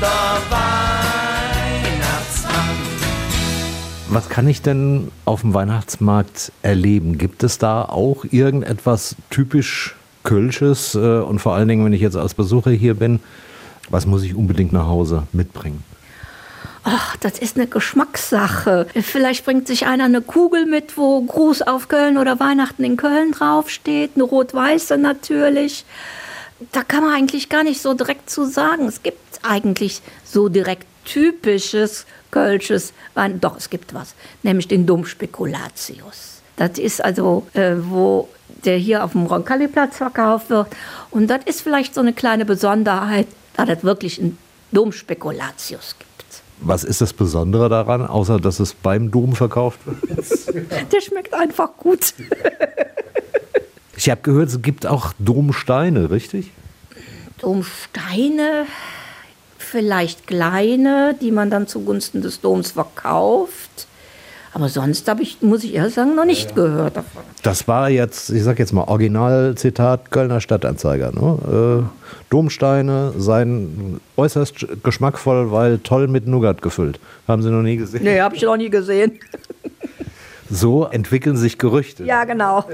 der 0.00 0.38
Weihnachtsmann. 0.50 2.76
Was 4.10 4.28
kann 4.28 4.46
ich 4.48 4.62
denn 4.62 5.10
auf 5.24 5.40
dem 5.40 5.54
Weihnachtsmarkt 5.54 6.52
erleben? 6.62 7.18
Gibt 7.18 7.42
es 7.42 7.58
da 7.58 7.82
auch 7.82 8.24
irgendetwas 8.30 9.16
typisch 9.30 9.96
Kölsches? 10.22 10.94
Äh, 10.94 10.98
Und 11.20 11.40
vor 11.40 11.54
allen 11.54 11.66
Dingen, 11.68 11.84
wenn 11.84 11.92
ich 11.92 12.00
jetzt 12.00 12.16
als 12.16 12.34
Besucher 12.34 12.70
hier 12.70 12.94
bin, 12.94 13.18
was 13.90 14.06
muss 14.06 14.22
ich 14.22 14.34
unbedingt 14.36 14.72
nach 14.72 14.86
Hause 14.86 15.24
mitbringen? 15.32 15.82
Ach, 16.88 17.16
das 17.16 17.40
ist 17.40 17.56
eine 17.56 17.66
Geschmackssache. 17.66 18.86
Vielleicht 19.02 19.44
bringt 19.44 19.66
sich 19.66 19.86
einer 19.86 20.04
eine 20.04 20.20
Kugel 20.20 20.66
mit, 20.66 20.96
wo 20.96 21.20
Gruß 21.20 21.62
auf 21.62 21.88
Köln 21.88 22.16
oder 22.16 22.38
Weihnachten 22.38 22.84
in 22.84 22.96
Köln 22.96 23.32
draufsteht, 23.32 24.12
eine 24.14 24.22
rot-weiße 24.22 24.96
natürlich. 24.96 25.84
Da 26.70 26.84
kann 26.84 27.02
man 27.02 27.12
eigentlich 27.12 27.48
gar 27.48 27.64
nicht 27.64 27.82
so 27.82 27.92
direkt 27.92 28.30
zu 28.30 28.44
sagen. 28.44 28.86
Es 28.86 29.02
gibt 29.02 29.40
eigentlich 29.42 30.00
so 30.24 30.48
direkt 30.48 30.86
typisches 31.04 32.06
Kölsches 32.30 32.92
Wein. 33.14 33.40
Doch, 33.40 33.56
es 33.56 33.68
gibt 33.68 33.92
was, 33.92 34.14
nämlich 34.44 34.68
den 34.68 34.86
Domspekulatius. 34.86 36.40
Das 36.54 36.78
ist 36.78 37.04
also, 37.04 37.48
äh, 37.54 37.74
wo 37.78 38.28
der 38.64 38.76
hier 38.76 39.02
auf 39.02 39.10
dem 39.10 39.26
Roncalli-Platz 39.26 39.96
verkauft 39.96 40.50
wird. 40.50 40.68
Und 41.10 41.26
das 41.26 41.40
ist 41.46 41.62
vielleicht 41.62 41.94
so 41.96 42.00
eine 42.00 42.12
kleine 42.12 42.44
Besonderheit, 42.44 43.26
da 43.56 43.64
das 43.64 43.82
wirklich 43.82 44.20
einen 44.20 44.38
Domspekulatius 44.70 45.96
gibt. 45.98 46.15
Was 46.60 46.84
ist 46.84 47.00
das 47.00 47.12
Besondere 47.12 47.68
daran, 47.68 48.06
außer 48.06 48.40
dass 48.40 48.60
es 48.60 48.72
beim 48.74 49.10
Dom 49.10 49.34
verkauft 49.34 49.80
wird? 49.84 50.92
Der 50.92 51.00
schmeckt 51.00 51.34
einfach 51.34 51.76
gut. 51.76 52.14
Ich 53.98 54.10
habe 54.10 54.20
gehört, 54.20 54.50
es 54.50 54.60
gibt 54.60 54.86
auch 54.86 55.14
Domsteine, 55.18 56.10
richtig? 56.10 56.50
Domsteine, 57.38 58.66
vielleicht 59.56 60.26
kleine, 60.26 61.16
die 61.18 61.30
man 61.30 61.48
dann 61.48 61.66
zugunsten 61.66 62.20
des 62.20 62.42
Doms 62.42 62.72
verkauft. 62.72 63.85
Aber 64.56 64.70
sonst 64.70 65.06
habe 65.06 65.22
ich, 65.22 65.42
muss 65.42 65.64
ich 65.64 65.74
ehrlich 65.74 65.92
sagen, 65.92 66.14
noch 66.14 66.24
nicht 66.24 66.54
gehört 66.54 66.96
davon. 66.96 67.22
Das 67.42 67.68
war 67.68 67.90
jetzt, 67.90 68.30
ich 68.30 68.42
sag 68.42 68.58
jetzt 68.58 68.72
mal, 68.72 68.84
Originalzitat 68.84 70.10
Kölner 70.10 70.40
Stadtanzeiger. 70.40 71.12
Ne? 71.12 71.84
Äh, 71.84 72.10
Domsteine 72.30 73.12
seien 73.18 74.00
äußerst 74.16 74.82
geschmackvoll, 74.82 75.52
weil 75.52 75.78
toll 75.80 76.08
mit 76.08 76.26
Nougat 76.26 76.62
gefüllt. 76.62 76.98
Haben 77.28 77.42
Sie 77.42 77.50
noch 77.50 77.60
nie 77.60 77.76
gesehen? 77.76 78.02
Nee, 78.02 78.18
habe 78.22 78.34
ich 78.34 78.42
noch 78.42 78.56
nie 78.56 78.70
gesehen. 78.70 79.18
So 80.48 80.84
entwickeln 80.84 81.36
sich 81.36 81.58
Gerüchte. 81.58 82.04
Ja, 82.04 82.22
genau. 82.22 82.64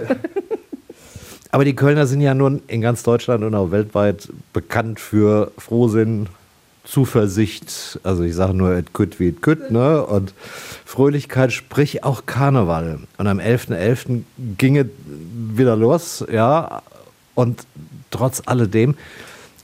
Aber 1.50 1.64
die 1.64 1.74
Kölner 1.74 2.06
sind 2.06 2.20
ja 2.20 2.34
nun 2.34 2.60
in 2.66 2.82
ganz 2.82 3.02
Deutschland 3.02 3.42
und 3.44 3.54
auch 3.54 3.70
weltweit 3.70 4.28
bekannt 4.52 5.00
für 5.00 5.50
Frohsinn, 5.56 6.26
Zuversicht, 6.84 8.00
also 8.02 8.24
ich 8.24 8.34
sage 8.34 8.54
nur, 8.54 8.74
et 8.74 8.92
kütt 8.92 9.20
wie 9.20 9.28
et 9.28 9.40
kütt, 9.40 9.70
ne? 9.70 10.04
Und 10.04 10.34
Fröhlichkeit, 10.84 11.52
sprich 11.52 12.02
auch 12.04 12.26
Karneval. 12.26 12.98
Und 13.18 13.26
am 13.26 13.38
11.11. 13.38 13.70
.11. 13.76 14.22
ging 14.58 14.76
es 14.76 14.86
wieder 15.54 15.76
los, 15.76 16.24
ja. 16.30 16.82
Und 17.34 17.66
trotz 18.10 18.42
alledem, 18.46 18.96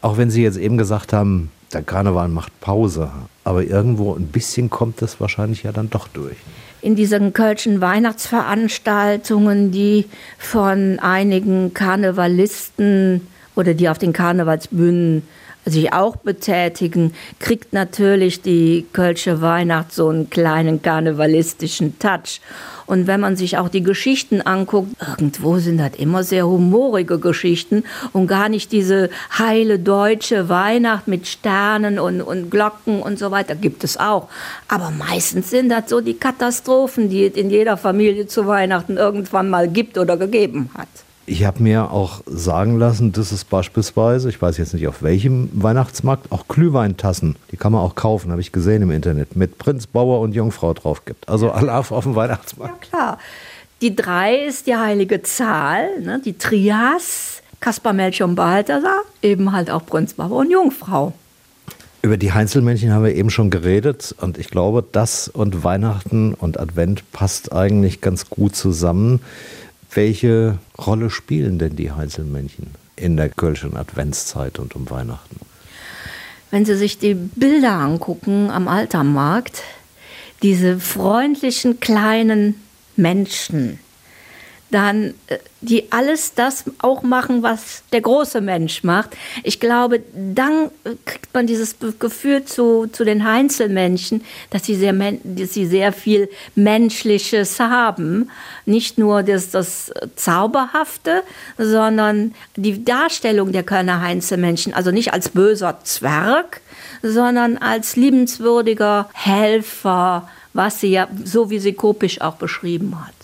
auch 0.00 0.16
wenn 0.16 0.30
Sie 0.30 0.42
jetzt 0.42 0.58
eben 0.58 0.78
gesagt 0.78 1.12
haben, 1.12 1.50
der 1.72 1.82
Karneval 1.82 2.28
macht 2.28 2.58
Pause, 2.60 3.10
aber 3.44 3.64
irgendwo 3.64 4.14
ein 4.14 4.28
bisschen 4.28 4.70
kommt 4.70 5.02
das 5.02 5.20
wahrscheinlich 5.20 5.64
ja 5.64 5.72
dann 5.72 5.90
doch 5.90 6.08
durch. 6.08 6.36
In 6.80 6.94
diesen 6.94 7.32
kölschen 7.32 7.80
Weihnachtsveranstaltungen, 7.80 9.72
die 9.72 10.06
von 10.38 10.98
einigen 11.00 11.74
Karnevalisten 11.74 13.26
oder 13.56 13.74
die 13.74 13.88
auf 13.88 13.98
den 13.98 14.12
Karnevalsbühnen 14.12 15.24
sich 15.70 15.92
auch 15.92 16.16
betätigen, 16.16 17.14
kriegt 17.38 17.72
natürlich 17.72 18.42
die 18.42 18.86
Kölsche 18.92 19.40
Weihnacht 19.40 19.92
so 19.92 20.08
einen 20.08 20.30
kleinen 20.30 20.82
karnevalistischen 20.82 21.98
Touch. 21.98 22.40
Und 22.86 23.06
wenn 23.06 23.20
man 23.20 23.36
sich 23.36 23.58
auch 23.58 23.68
die 23.68 23.82
Geschichten 23.82 24.40
anguckt, 24.40 24.88
irgendwo 25.06 25.58
sind 25.58 25.76
das 25.76 25.92
immer 25.98 26.24
sehr 26.24 26.46
humorige 26.46 27.18
Geschichten 27.18 27.84
und 28.14 28.28
gar 28.28 28.48
nicht 28.48 28.72
diese 28.72 29.10
heile 29.38 29.78
deutsche 29.78 30.48
Weihnacht 30.48 31.06
mit 31.06 31.26
Sternen 31.26 31.98
und, 31.98 32.22
und 32.22 32.50
Glocken 32.50 33.02
und 33.02 33.18
so 33.18 33.30
weiter. 33.30 33.54
Gibt 33.54 33.84
es 33.84 33.98
auch. 33.98 34.28
Aber 34.68 34.90
meistens 34.90 35.50
sind 35.50 35.68
das 35.68 35.90
so 35.90 36.00
die 36.00 36.14
Katastrophen, 36.14 37.10
die 37.10 37.26
es 37.26 37.36
in 37.36 37.50
jeder 37.50 37.76
Familie 37.76 38.26
zu 38.26 38.46
Weihnachten 38.46 38.96
irgendwann 38.96 39.50
mal 39.50 39.68
gibt 39.68 39.98
oder 39.98 40.16
gegeben 40.16 40.70
hat. 40.74 40.88
Ich 41.30 41.44
habe 41.44 41.62
mir 41.62 41.90
auch 41.90 42.22
sagen 42.24 42.78
lassen, 42.78 43.12
dass 43.12 43.32
es 43.32 43.44
beispielsweise, 43.44 44.30
ich 44.30 44.40
weiß 44.40 44.56
jetzt 44.56 44.72
nicht 44.72 44.88
auf 44.88 45.02
welchem 45.02 45.50
Weihnachtsmarkt, 45.52 46.32
auch 46.32 46.48
Glühweintassen, 46.48 47.36
die 47.52 47.58
kann 47.58 47.72
man 47.72 47.82
auch 47.82 47.94
kaufen, 47.94 48.30
habe 48.30 48.40
ich 48.40 48.50
gesehen 48.50 48.80
im 48.80 48.90
Internet, 48.90 49.36
mit 49.36 49.58
Prinz, 49.58 49.86
Bauer 49.86 50.20
und 50.20 50.34
Jungfrau 50.34 50.72
drauf 50.72 51.04
gibt. 51.04 51.28
Also 51.28 51.50
Alarv 51.50 51.92
auf 51.92 52.04
dem 52.04 52.14
Weihnachtsmarkt. 52.14 52.86
Ja, 52.86 52.90
klar. 52.90 53.18
Die 53.82 53.94
drei 53.94 54.36
ist 54.36 54.66
die 54.66 54.76
heilige 54.76 55.20
Zahl, 55.20 56.00
ne? 56.00 56.18
die 56.24 56.38
Trias, 56.38 57.42
Kaspar, 57.60 57.92
Melchior 57.92 58.30
und 58.30 58.34
Balthasar, 58.34 59.02
eben 59.20 59.52
halt 59.52 59.70
auch 59.70 59.84
Prinz, 59.84 60.14
Bauer 60.14 60.38
und 60.38 60.50
Jungfrau. 60.50 61.12
Über 62.00 62.16
die 62.16 62.32
Heinzelmännchen 62.32 62.90
haben 62.92 63.04
wir 63.04 63.14
eben 63.14 63.28
schon 63.28 63.50
geredet 63.50 64.14
und 64.18 64.38
ich 64.38 64.48
glaube, 64.48 64.82
das 64.92 65.28
und 65.28 65.62
Weihnachten 65.62 66.32
und 66.32 66.58
Advent 66.58 67.12
passt 67.12 67.52
eigentlich 67.52 68.00
ganz 68.00 68.30
gut 68.30 68.56
zusammen. 68.56 69.20
Welche 69.92 70.58
Rolle 70.78 71.10
spielen 71.10 71.58
denn 71.58 71.76
die 71.76 71.90
Heinzelmännchen 71.92 72.72
in 72.96 73.16
der 73.16 73.28
Kölschen 73.28 73.76
Adventszeit 73.76 74.58
und 74.58 74.76
um 74.76 74.90
Weihnachten? 74.90 75.40
Wenn 76.50 76.64
Sie 76.64 76.76
sich 76.76 76.98
die 76.98 77.14
Bilder 77.14 77.72
angucken 77.72 78.50
am 78.50 78.68
Altermarkt, 78.68 79.62
diese 80.42 80.78
freundlichen 80.78 81.80
kleinen 81.80 82.54
Menschen, 82.96 83.80
dann 84.70 85.14
äh, 85.28 85.38
die 85.60 85.90
alles 85.90 86.34
das 86.34 86.64
auch 86.78 87.02
machen, 87.02 87.42
was 87.42 87.82
der 87.92 88.00
große 88.00 88.40
Mensch 88.40 88.84
macht. 88.84 89.16
Ich 89.42 89.58
glaube, 89.58 90.02
dann 90.14 90.70
kriegt 91.04 91.34
man 91.34 91.46
dieses 91.46 91.76
Gefühl 91.98 92.44
zu, 92.44 92.86
zu 92.86 93.04
den 93.04 93.22
Einzelmenschen, 93.22 94.22
dass 94.50 94.64
sie, 94.64 94.76
sehr, 94.76 94.94
dass 95.24 95.54
sie 95.54 95.66
sehr 95.66 95.92
viel 95.92 96.28
Menschliches 96.54 97.58
haben. 97.58 98.30
Nicht 98.66 98.98
nur 98.98 99.22
das, 99.22 99.50
das 99.50 99.92
Zauberhafte, 100.14 101.22
sondern 101.56 102.34
die 102.54 102.84
Darstellung 102.84 103.50
der 103.50 103.64
Kölner 103.64 104.00
Einzelmenschen, 104.00 104.74
also 104.74 104.92
nicht 104.92 105.12
als 105.12 105.30
böser 105.30 105.80
Zwerg, 105.82 106.60
sondern 107.02 107.58
als 107.58 107.96
liebenswürdiger 107.96 109.08
Helfer, 109.12 110.28
was 110.52 110.80
sie 110.80 110.90
ja, 110.90 111.08
so 111.24 111.50
wie 111.50 111.58
sie 111.58 111.72
Kopisch 111.72 112.20
auch 112.20 112.36
beschrieben 112.36 112.94
hat 113.04 113.17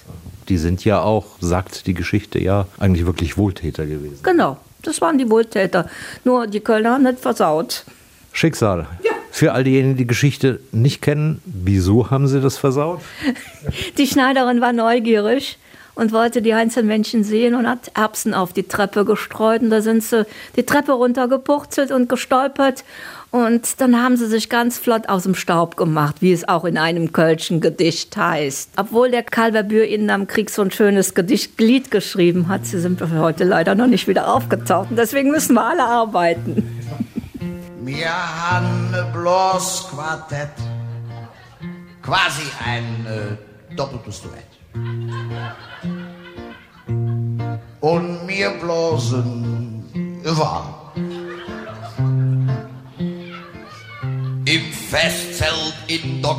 die 0.49 0.59
sind 0.59 0.85
ja 0.85 1.01
auch, 1.01 1.27
sagt 1.41 1.87
die 1.87 1.95
Geschichte 1.95 2.39
ja, 2.39 2.67
eigentlich 2.79 3.07
wirklich 3.07 3.37
Wohltäter 3.37 3.87
gewesen. 3.87 4.21
Genau, 4.23 4.59
das 4.83 5.01
waren 5.01 5.19
die 5.19 5.29
Wohltäter. 5.31 5.89
Nur 6.25 6.47
die 6.47 6.61
Kölner 6.61 6.95
haben 6.95 7.05
nicht 7.05 7.21
versaut. 7.21 7.85
Schicksal. 8.33 8.87
Ja. 9.03 9.13
Für 9.31 9.53
all 9.53 9.65
diejenigen, 9.65 9.97
die 9.97 10.05
die 10.05 10.07
Geschichte 10.07 10.61
nicht 10.71 11.03
kennen, 11.03 11.41
wieso 11.45 12.11
haben 12.11 12.29
sie 12.29 12.41
das 12.41 12.57
versaut? 12.57 13.01
Die 13.99 14.07
Schneiderin 14.07 14.61
war 14.61 14.73
neugierig 14.73 15.59
und 15.95 16.13
wollte 16.13 16.43
die 16.43 16.53
Einzelmännchen 16.53 17.25
sehen 17.25 17.55
und 17.55 17.69
hat 17.69 17.91
Erbsen 17.95 18.35
auf 18.35 18.53
die 18.53 18.65
Treppe 18.65 19.05
gestreut. 19.05 19.63
Und 19.63 19.71
da 19.71 19.81
sind 19.81 20.03
sie 20.03 20.27
die 20.57 20.65
Treppe 20.65 20.93
runtergepurzelt 20.93 21.91
und 21.91 22.09
gestolpert 22.09 22.85
und 23.35 23.81
dann 23.81 24.01
haben 24.01 24.17
sie 24.17 24.29
sich 24.29 24.49
ganz 24.49 24.79
flott 24.79 25.09
aus 25.09 25.25
dem 25.25 25.35
Staub 25.35 25.77
gemacht, 25.77 26.19
wie 26.21 26.33
es 26.33 26.47
auch 26.47 26.65
in 26.65 26.79
einem 26.79 27.13
Kölschen 27.13 27.61
Gedicht 27.61 28.17
heißt. 28.17 28.71
Obwohl 28.77 29.11
der 29.11 29.25
Calverbür 29.25 29.87
ihnen 29.87 30.09
am 30.11 30.29
Krieg 30.29 30.51
so 30.51 30.63
ein 30.63 30.71
schönes 30.71 31.15
Gedichtglied 31.15 31.91
geschrieben 31.91 32.47
hat, 32.47 32.65
sie 32.65 32.79
sind 32.79 33.03
heute 33.03 33.43
leider 33.43 33.75
noch 33.75 33.89
nicht 33.89 34.07
wieder 34.07 34.33
aufgetaucht. 34.33 34.91
Und 34.91 34.97
deswegen 34.97 35.33
müssen 35.33 35.55
wir 35.55 35.65
alle 35.65 35.83
arbeiten. 35.83 36.81
Wir 37.83 38.13
haben 38.13 38.95
bloß 39.13 39.89
Quartett, 39.91 40.51
quasi 42.03 42.45
ein 42.65 42.85
äh, 43.05 43.75
doppeltes 43.75 44.23
Duett. 44.23 44.45
Und 47.81 48.29
wir 48.29 48.51
bloßen 48.61 50.23
überall. 50.23 50.84
Im 54.55 54.73
Festzelt 54.73 55.75
in 55.89 56.23
der 56.23 56.37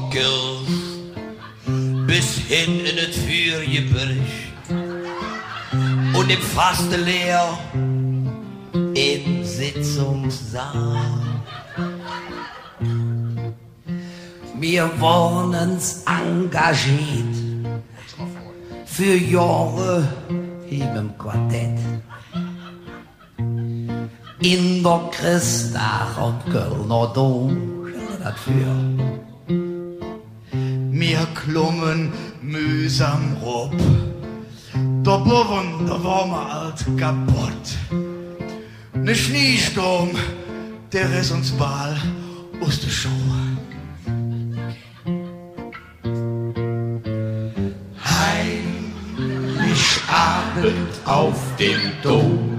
bis 2.07 2.37
hin 2.47 2.85
in 2.85 2.97
het 2.97 3.13
Vuurgebirg 3.27 4.31
und 6.13 6.31
im 6.31 6.41
Faste 6.55 6.97
im 8.93 9.43
Sitzungssaal. 9.43 10.95
Wir 14.61 14.89
waren 15.01 15.53
uns 15.53 16.03
engagiert 16.05 17.35
für 18.85 19.15
Jahre 19.17 20.07
im 20.69 21.17
Quartett. 21.17 21.79
In 24.39 24.83
der 24.83 25.01
Christach 25.11 26.17
und 26.21 26.45
Kölner 26.49 27.11
Dom 27.13 27.84
dafür. 28.25 28.73
Mir 31.01 31.27
klungen 31.35 32.11
mühsam 32.41 33.37
rob, 33.43 33.75
der 35.05 35.19
Boven, 35.19 35.85
der 35.85 36.03
war 36.03 36.25
mir 36.25 36.45
alt 36.59 36.85
kaputt. 36.97 37.67
Ne 38.93 39.13
Schneesturm, 39.13 40.09
der 40.91 41.05
riss 41.11 41.31
uns 41.31 41.51
bal 41.51 41.95
aus 42.61 42.79
der 42.81 42.89
Schuhe. 42.89 43.45
Abend 50.07 50.87
auf 51.05 51.37
dem 51.59 51.81
Dom 52.01 52.54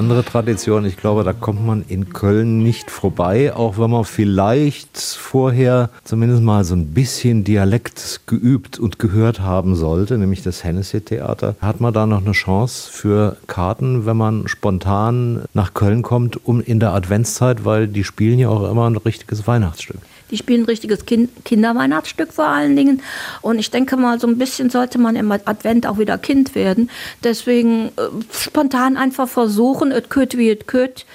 andere 0.00 0.24
Tradition. 0.24 0.86
Ich 0.86 0.96
glaube, 0.96 1.24
da 1.24 1.34
kommt 1.34 1.66
man 1.66 1.84
in 1.86 2.08
Köln 2.08 2.62
nicht 2.62 2.90
vorbei, 2.90 3.54
auch 3.54 3.76
wenn 3.76 3.90
man 3.90 4.06
vielleicht 4.06 4.98
vorher 4.98 5.90
zumindest 6.04 6.42
mal 6.42 6.64
so 6.64 6.74
ein 6.74 6.94
bisschen 6.94 7.44
Dialekt 7.44 8.22
geübt 8.26 8.78
und 8.78 8.98
gehört 8.98 9.40
haben 9.40 9.76
sollte, 9.76 10.16
nämlich 10.16 10.42
das 10.42 10.64
Hennessy-Theater. 10.64 11.54
Hat 11.60 11.82
man 11.82 11.92
da 11.92 12.06
noch 12.06 12.24
eine 12.24 12.32
Chance 12.32 12.90
für 12.90 13.36
Karten, 13.46 14.06
wenn 14.06 14.16
man 14.16 14.48
spontan 14.48 15.42
nach 15.52 15.74
Köln 15.74 16.00
kommt, 16.00 16.46
um 16.46 16.62
in 16.62 16.80
der 16.80 16.94
Adventszeit, 16.94 17.66
weil 17.66 17.86
die 17.86 18.04
spielen 18.04 18.38
ja 18.38 18.48
auch 18.48 18.70
immer 18.70 18.88
ein 18.88 18.96
richtiges 18.96 19.46
Weihnachtsstück. 19.46 19.98
Die 20.30 20.36
spielen 20.36 20.62
ein 20.62 20.66
richtiges 20.66 21.06
kind 21.06 21.44
Kinderweihnachtsstück 21.44 22.32
vor 22.32 22.46
allen 22.46 22.76
Dingen. 22.76 23.02
Und 23.42 23.58
ich 23.58 23.70
denke 23.70 23.96
mal, 23.96 24.20
so 24.20 24.26
ein 24.26 24.38
bisschen 24.38 24.70
sollte 24.70 24.98
man 24.98 25.16
im 25.16 25.30
Advent 25.30 25.86
auch 25.86 25.98
wieder 25.98 26.18
Kind 26.18 26.54
werden. 26.54 26.90
Deswegen 27.24 27.88
äh, 27.96 28.08
spontan 28.32 28.96
einfach 28.96 29.28
versuchen, 29.28 29.92
et 29.92 30.10
kütt 30.10 30.36
wie 30.36 30.50
et 30.50 30.66
kütt. 30.66 31.06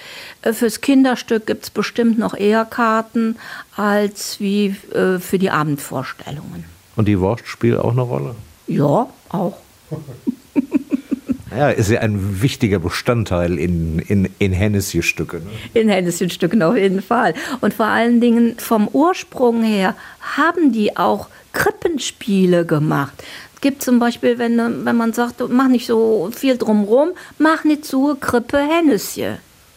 Äh, 0.42 0.54
fürs 0.54 0.82
Kinderstück 0.82 1.46
gibt 1.46 1.64
es 1.64 1.70
bestimmt 1.70 2.18
noch 2.18 2.36
eher 2.36 2.66
Karten 2.66 3.38
als 3.76 4.40
wie 4.40 4.76
äh, 4.94 5.20
für 5.20 5.40
die 5.40 5.50
Abendvorstellungen. 5.50 6.66
Und 6.96 7.08
die 7.08 7.20
Wurst 7.20 7.48
spielt 7.48 7.78
auch 7.80 7.92
eine 7.92 8.02
Rolle? 8.02 8.36
Ja, 8.68 9.08
auch. 9.30 9.58
Ja, 11.58 11.70
ist 11.70 11.90
ja 11.90 12.02
ein 12.02 12.42
wichtiger 12.42 12.80
Bestandteil 12.80 13.58
in, 13.58 14.00
in, 14.00 14.30
in 14.40 14.52
Hennessy-Stücke. 14.52 15.38
Ne? 15.38 15.50
In 15.74 15.90
Hennessy-Stücken 15.90 16.62
auf 16.62 16.76
jeden 16.76 17.02
Fall. 17.02 17.34
Und 17.62 17.74
vor 17.74 17.86
allen 17.86 18.20
Dingen 18.20 18.58
vom 18.58 18.88
Ursprung 18.88 19.64
her 19.64 19.96
haben 20.20 20.72
die 20.72 20.98
auch 20.98 21.30
Krippenspiele 21.54 22.66
gemacht. 22.66 23.24
Es 23.56 23.62
gibt 23.62 23.82
zum 23.82 24.00
Beispiel, 24.00 24.38
wenn, 24.38 24.58
wenn 24.86 24.96
man 24.96 25.14
sagt, 25.14 25.42
mach 25.50 25.70
nicht 25.70 25.88
so 25.88 26.30
viel 26.36 26.58
drumrum, 26.58 27.12
mach 27.38 27.64
nicht 27.64 27.86
so 27.86 28.16
Krippe 28.20 28.58
Hennessy. 28.58 29.36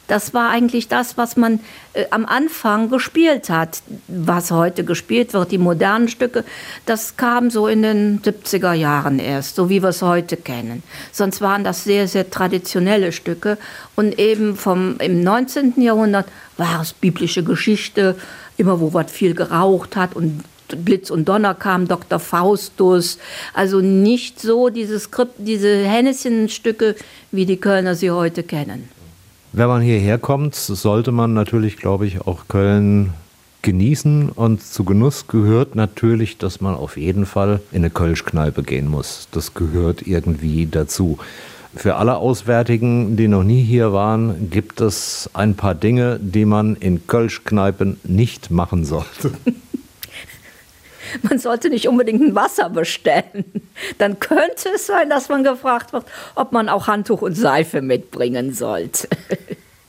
Das 0.08 0.32
war 0.32 0.48
eigentlich 0.48 0.88
das, 0.88 1.16
was 1.18 1.36
man 1.36 1.60
äh, 1.92 2.06
am 2.10 2.24
Anfang 2.24 2.88
gespielt 2.88 3.50
hat. 3.50 3.82
Was 4.08 4.50
heute 4.50 4.82
gespielt 4.82 5.34
wird, 5.34 5.52
die 5.52 5.58
modernen 5.58 6.08
Stücke, 6.08 6.44
das 6.86 7.16
kam 7.16 7.50
so 7.50 7.68
in 7.68 7.82
den 7.82 8.22
70er 8.22 8.72
Jahren 8.72 9.18
erst, 9.18 9.54
so 9.54 9.68
wie 9.68 9.82
wir 9.82 9.90
es 9.90 10.02
heute 10.02 10.38
kennen. 10.38 10.82
Sonst 11.12 11.40
waren 11.42 11.62
das 11.62 11.84
sehr, 11.84 12.08
sehr 12.08 12.30
traditionelle 12.30 13.12
Stücke. 13.12 13.58
Und 13.96 14.18
eben 14.18 14.56
vom, 14.56 14.96
im 14.98 15.22
19. 15.22 15.74
Jahrhundert 15.80 16.26
war 16.56 16.80
es 16.80 16.94
biblische 16.94 17.44
Geschichte, 17.44 18.16
immer 18.56 18.80
wo 18.80 18.94
was 18.94 19.12
viel 19.12 19.34
geraucht 19.34 19.94
hat 19.94 20.16
und 20.16 20.42
Blitz 20.76 21.10
und 21.10 21.28
Donner 21.28 21.54
kam, 21.54 21.86
Dr. 21.86 22.18
Faustus. 22.18 23.18
Also 23.52 23.80
nicht 23.80 24.40
so 24.40 24.70
diese, 24.70 24.98
Skript, 24.98 25.34
diese 25.38 25.84
Henneschen-Stücke, 25.84 26.94
wie 27.30 27.46
die 27.46 27.58
Kölner 27.58 27.94
sie 27.94 28.10
heute 28.10 28.42
kennen. 28.42 28.88
Wenn 29.52 29.68
man 29.68 29.82
hierher 29.82 30.18
kommt, 30.18 30.54
sollte 30.54 31.10
man 31.10 31.32
natürlich, 31.32 31.76
glaube 31.76 32.06
ich, 32.06 32.20
auch 32.20 32.48
Köln 32.48 33.14
genießen 33.62 34.28
und 34.30 34.62
zu 34.62 34.84
Genuss 34.84 35.26
gehört 35.26 35.74
natürlich, 35.74 36.38
dass 36.38 36.60
man 36.60 36.74
auf 36.74 36.96
jeden 36.96 37.26
Fall 37.26 37.60
in 37.72 37.78
eine 37.78 37.90
Kölschkneipe 37.90 38.62
gehen 38.62 38.88
muss. 38.88 39.28
Das 39.32 39.54
gehört 39.54 40.06
irgendwie 40.06 40.66
dazu. 40.66 41.18
Für 41.74 41.96
alle 41.96 42.16
Auswärtigen, 42.16 43.16
die 43.16 43.28
noch 43.28 43.44
nie 43.44 43.62
hier 43.62 43.92
waren, 43.92 44.50
gibt 44.50 44.80
es 44.80 45.28
ein 45.34 45.54
paar 45.54 45.74
Dinge, 45.74 46.18
die 46.20 46.44
man 46.44 46.76
in 46.76 47.06
Kölschkneipen 47.06 48.00
nicht 48.04 48.50
machen 48.50 48.84
sollte. 48.84 49.32
man 51.22 51.38
sollte 51.38 51.70
nicht 51.70 51.88
unbedingt 51.88 52.22
ein 52.22 52.34
Wasser 52.34 52.70
bestellen. 52.70 53.44
Dann 53.98 54.18
könnte 54.20 54.70
es 54.74 54.86
sein, 54.86 55.10
dass 55.10 55.28
man 55.28 55.44
gefragt 55.44 55.92
wird, 55.92 56.04
ob 56.34 56.52
man 56.52 56.68
auch 56.68 56.86
Handtuch 56.86 57.22
und 57.22 57.34
Seife 57.34 57.82
mitbringen 57.82 58.52
sollte. 58.52 59.08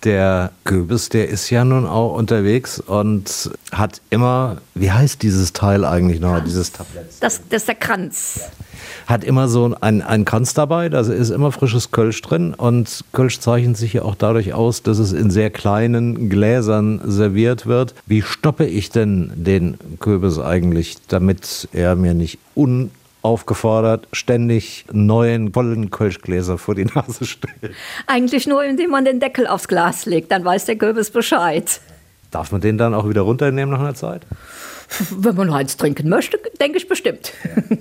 Der 0.04 0.52
Goebbels, 0.64 1.10
der 1.10 1.28
ist 1.28 1.50
ja 1.50 1.66
nun 1.66 1.86
auch 1.86 2.16
unterwegs 2.16 2.80
und 2.80 3.52
hat 3.74 4.02
immer, 4.10 4.62
wie 4.74 4.92
heißt 4.92 5.22
dieses 5.22 5.52
Teil 5.52 5.84
eigentlich 5.84 6.22
noch, 6.22 6.42
dieses 6.42 6.72
Tablett? 6.72 7.08
Das, 7.20 7.42
das 7.50 7.64
ist 7.64 7.68
der 7.68 7.76
Kranz. 7.76 8.40
Hat 9.10 9.24
immer 9.24 9.48
so 9.48 9.76
einen, 9.82 10.04
einen 10.04 10.24
Kranz 10.24 10.54
dabei, 10.54 10.88
da 10.88 11.00
ist 11.00 11.32
immer 11.32 11.52
frisches 11.52 11.90
Kölsch 11.90 12.22
drin 12.22 12.54
und 12.54 13.04
Kölsch 13.12 13.40
zeichnet 13.40 13.76
sich 13.76 13.94
ja 13.94 14.04
auch 14.04 14.14
dadurch 14.14 14.54
aus, 14.54 14.84
dass 14.84 15.00
es 15.00 15.14
in 15.14 15.32
sehr 15.32 15.50
kleinen 15.50 16.30
Gläsern 16.30 17.02
serviert 17.04 17.66
wird. 17.66 17.96
Wie 18.06 18.22
stoppe 18.22 18.66
ich 18.66 18.92
denn 18.92 19.32
den 19.34 19.80
Kürbis 20.00 20.38
eigentlich, 20.38 20.98
damit 21.08 21.68
er 21.74 21.96
mir 21.96 22.14
nicht 22.14 22.38
un 22.56 22.92
aufgefordert, 23.24 24.08
ständig 24.14 24.86
neuen 24.92 25.54
vollen 25.54 25.90
Kölschgläser 25.90 26.60
vor 26.60 26.76
die 26.76 26.86
Nase 26.86 27.26
stellt. 27.26 27.74
Eigentlich 28.06 28.46
nur, 28.46 28.64
indem 28.64 28.92
man 28.92 29.06
den 29.06 29.20
Deckel 29.20 29.48
aufs 29.48 29.68
Glas 29.68 30.06
legt, 30.06 30.32
dann 30.32 30.46
weiß 30.46 30.66
der 30.66 30.76
Kürbis 30.76 31.10
Bescheid. 31.10 31.82
Darf 32.30 32.52
man 32.52 32.62
den 32.62 32.78
dann 32.78 32.94
auch 32.94 33.10
wieder 33.10 33.22
runternehmen 33.22 33.74
nach 33.74 33.80
einer 33.80 33.96
Zeit? 33.96 34.22
Wenn 35.10 35.36
man 35.36 35.48
noch 35.48 35.56
eins 35.56 35.78
trinken 35.78 36.10
möchte, 36.10 36.40
denke 36.62 36.78
ich 36.78 36.88
bestimmt. 36.88 37.34
Ja. 37.44 37.78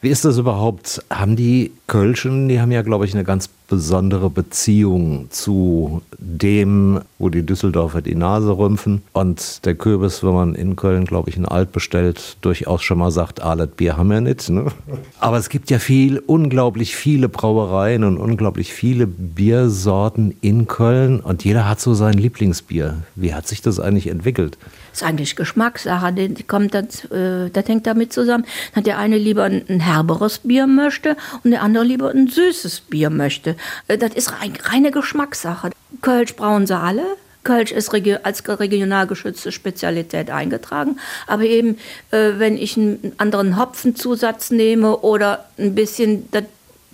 Wie 0.00 0.08
ist 0.08 0.24
das 0.24 0.38
überhaupt? 0.38 1.02
Haben 1.10 1.36
die 1.36 1.72
Kölschen, 1.86 2.48
die 2.48 2.60
haben 2.60 2.70
ja, 2.70 2.82
glaube 2.82 3.04
ich, 3.04 3.14
eine 3.14 3.24
ganz 3.24 3.48
besondere 3.68 4.30
Beziehung 4.30 5.26
zu 5.30 6.02
dem, 6.18 7.00
wo 7.18 7.28
die 7.28 7.44
Düsseldorfer 7.44 8.02
die 8.02 8.14
Nase 8.14 8.56
rümpfen. 8.56 9.02
Und 9.12 9.64
der 9.64 9.74
Kürbis, 9.74 10.22
wenn 10.22 10.34
man 10.34 10.54
in 10.54 10.76
Köln, 10.76 11.04
glaube 11.04 11.30
ich, 11.30 11.36
ein 11.36 11.46
Alt 11.46 11.72
bestellt, 11.72 12.36
durchaus 12.42 12.82
schon 12.82 12.98
mal 12.98 13.10
sagt, 13.10 13.42
alles 13.42 13.68
Bier 13.68 13.96
haben 13.96 14.10
wir 14.10 14.20
nicht. 14.20 14.48
Ne? 14.50 14.66
Aber 15.20 15.38
es 15.38 15.48
gibt 15.48 15.70
ja 15.70 15.78
viel, 15.78 16.18
unglaublich 16.18 16.94
viele 16.94 17.28
Brauereien 17.28 18.04
und 18.04 18.18
unglaublich 18.18 18.72
viele 18.72 19.06
Biersorten 19.06 20.36
in 20.40 20.66
Köln. 20.66 21.20
Und 21.20 21.44
jeder 21.44 21.68
hat 21.68 21.80
so 21.80 21.94
sein 21.94 22.14
Lieblingsbier. 22.14 23.02
Wie 23.14 23.34
hat 23.34 23.48
sich 23.48 23.62
das 23.62 23.80
eigentlich 23.80 24.06
entwickelt? 24.08 24.58
Das 24.92 25.02
ist 25.02 25.08
eigentlich 25.08 25.36
Geschmackssache. 25.36 26.12
Die 26.12 26.42
kommt 26.42 26.72
das, 26.72 27.04
äh, 27.10 27.50
das 27.50 27.68
hängt 27.68 27.86
damit 27.86 28.12
zusammen, 28.12 28.46
dass 28.74 28.84
der 28.84 28.98
eine 28.98 29.18
lieber 29.18 29.44
ein 29.44 29.80
herberes 29.80 30.38
Bier 30.38 30.66
möchte 30.66 31.16
und 31.44 31.50
der 31.50 31.62
andere 31.62 31.84
lieber 31.84 32.10
ein 32.10 32.28
süßes 32.28 32.80
Bier 32.80 33.10
möchte. 33.10 33.55
Äh, 33.88 33.98
das 33.98 34.14
ist 34.14 34.32
reine 34.40 34.90
Geschmackssache. 34.90 35.70
Kölsch 36.02 36.36
brauen 36.36 36.66
sie 36.66 36.76
alle. 36.76 37.04
Kölsch 37.44 37.70
ist 37.70 37.94
als 38.24 38.48
regional 38.48 39.06
geschützte 39.06 39.52
Spezialität 39.52 40.30
eingetragen. 40.30 40.98
Aber 41.28 41.44
eben, 41.44 41.78
äh, 42.10 42.32
wenn 42.38 42.56
ich 42.56 42.76
einen 42.76 43.12
anderen 43.18 43.56
Hopfenzusatz 43.56 44.50
nehme 44.50 44.98
oder 44.98 45.46
ein 45.56 45.74
bisschen 45.74 46.28
das 46.32 46.44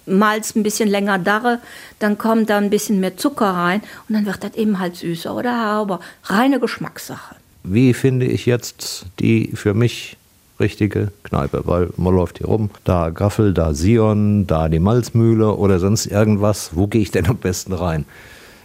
Malz 0.05 0.55
ein 0.55 0.63
bisschen 0.63 0.89
länger 0.89 1.19
darre, 1.19 1.61
dann 2.01 2.19
kommt 2.19 2.51
da 2.51 2.59
ein 2.59 2.71
bisschen 2.71 3.01
mehr 3.01 3.17
Zucker 3.17 3.51
rein 3.51 3.83
und 4.09 4.15
dann 4.15 4.27
wird 4.27 4.45
das 4.45 4.55
eben 4.55 4.79
halt 4.79 4.97
süßer 4.97 5.35
oder 5.35 5.57
herber. 5.57 6.01
Reine 6.25 6.61
Geschmackssache. 6.61 7.37
Wie 7.65 7.95
finde 7.95 8.27
ich 8.27 8.45
jetzt 8.45 9.07
die 9.21 9.53
für 9.55 9.73
mich 9.75 10.17
richtige 10.61 11.13
Kneipe, 11.23 11.63
weil 11.65 11.91
man 11.97 12.15
läuft 12.15 12.39
hier 12.39 12.47
rum, 12.47 12.71
da 12.85 13.11
Gaffel, 13.11 13.53
da 13.55 13.75
Sion, 13.75 14.47
da 14.47 14.69
die 14.69 14.79
Malzmühle 14.79 15.55
oder 15.55 15.79
sonst 15.79 16.07
irgendwas. 16.07 16.71
Wo 16.73 16.87
gehe 16.87 17.03
ich 17.03 17.11
denn 17.11 17.27
am 17.27 17.39
besten 17.39 17.73
rein? 17.73 18.05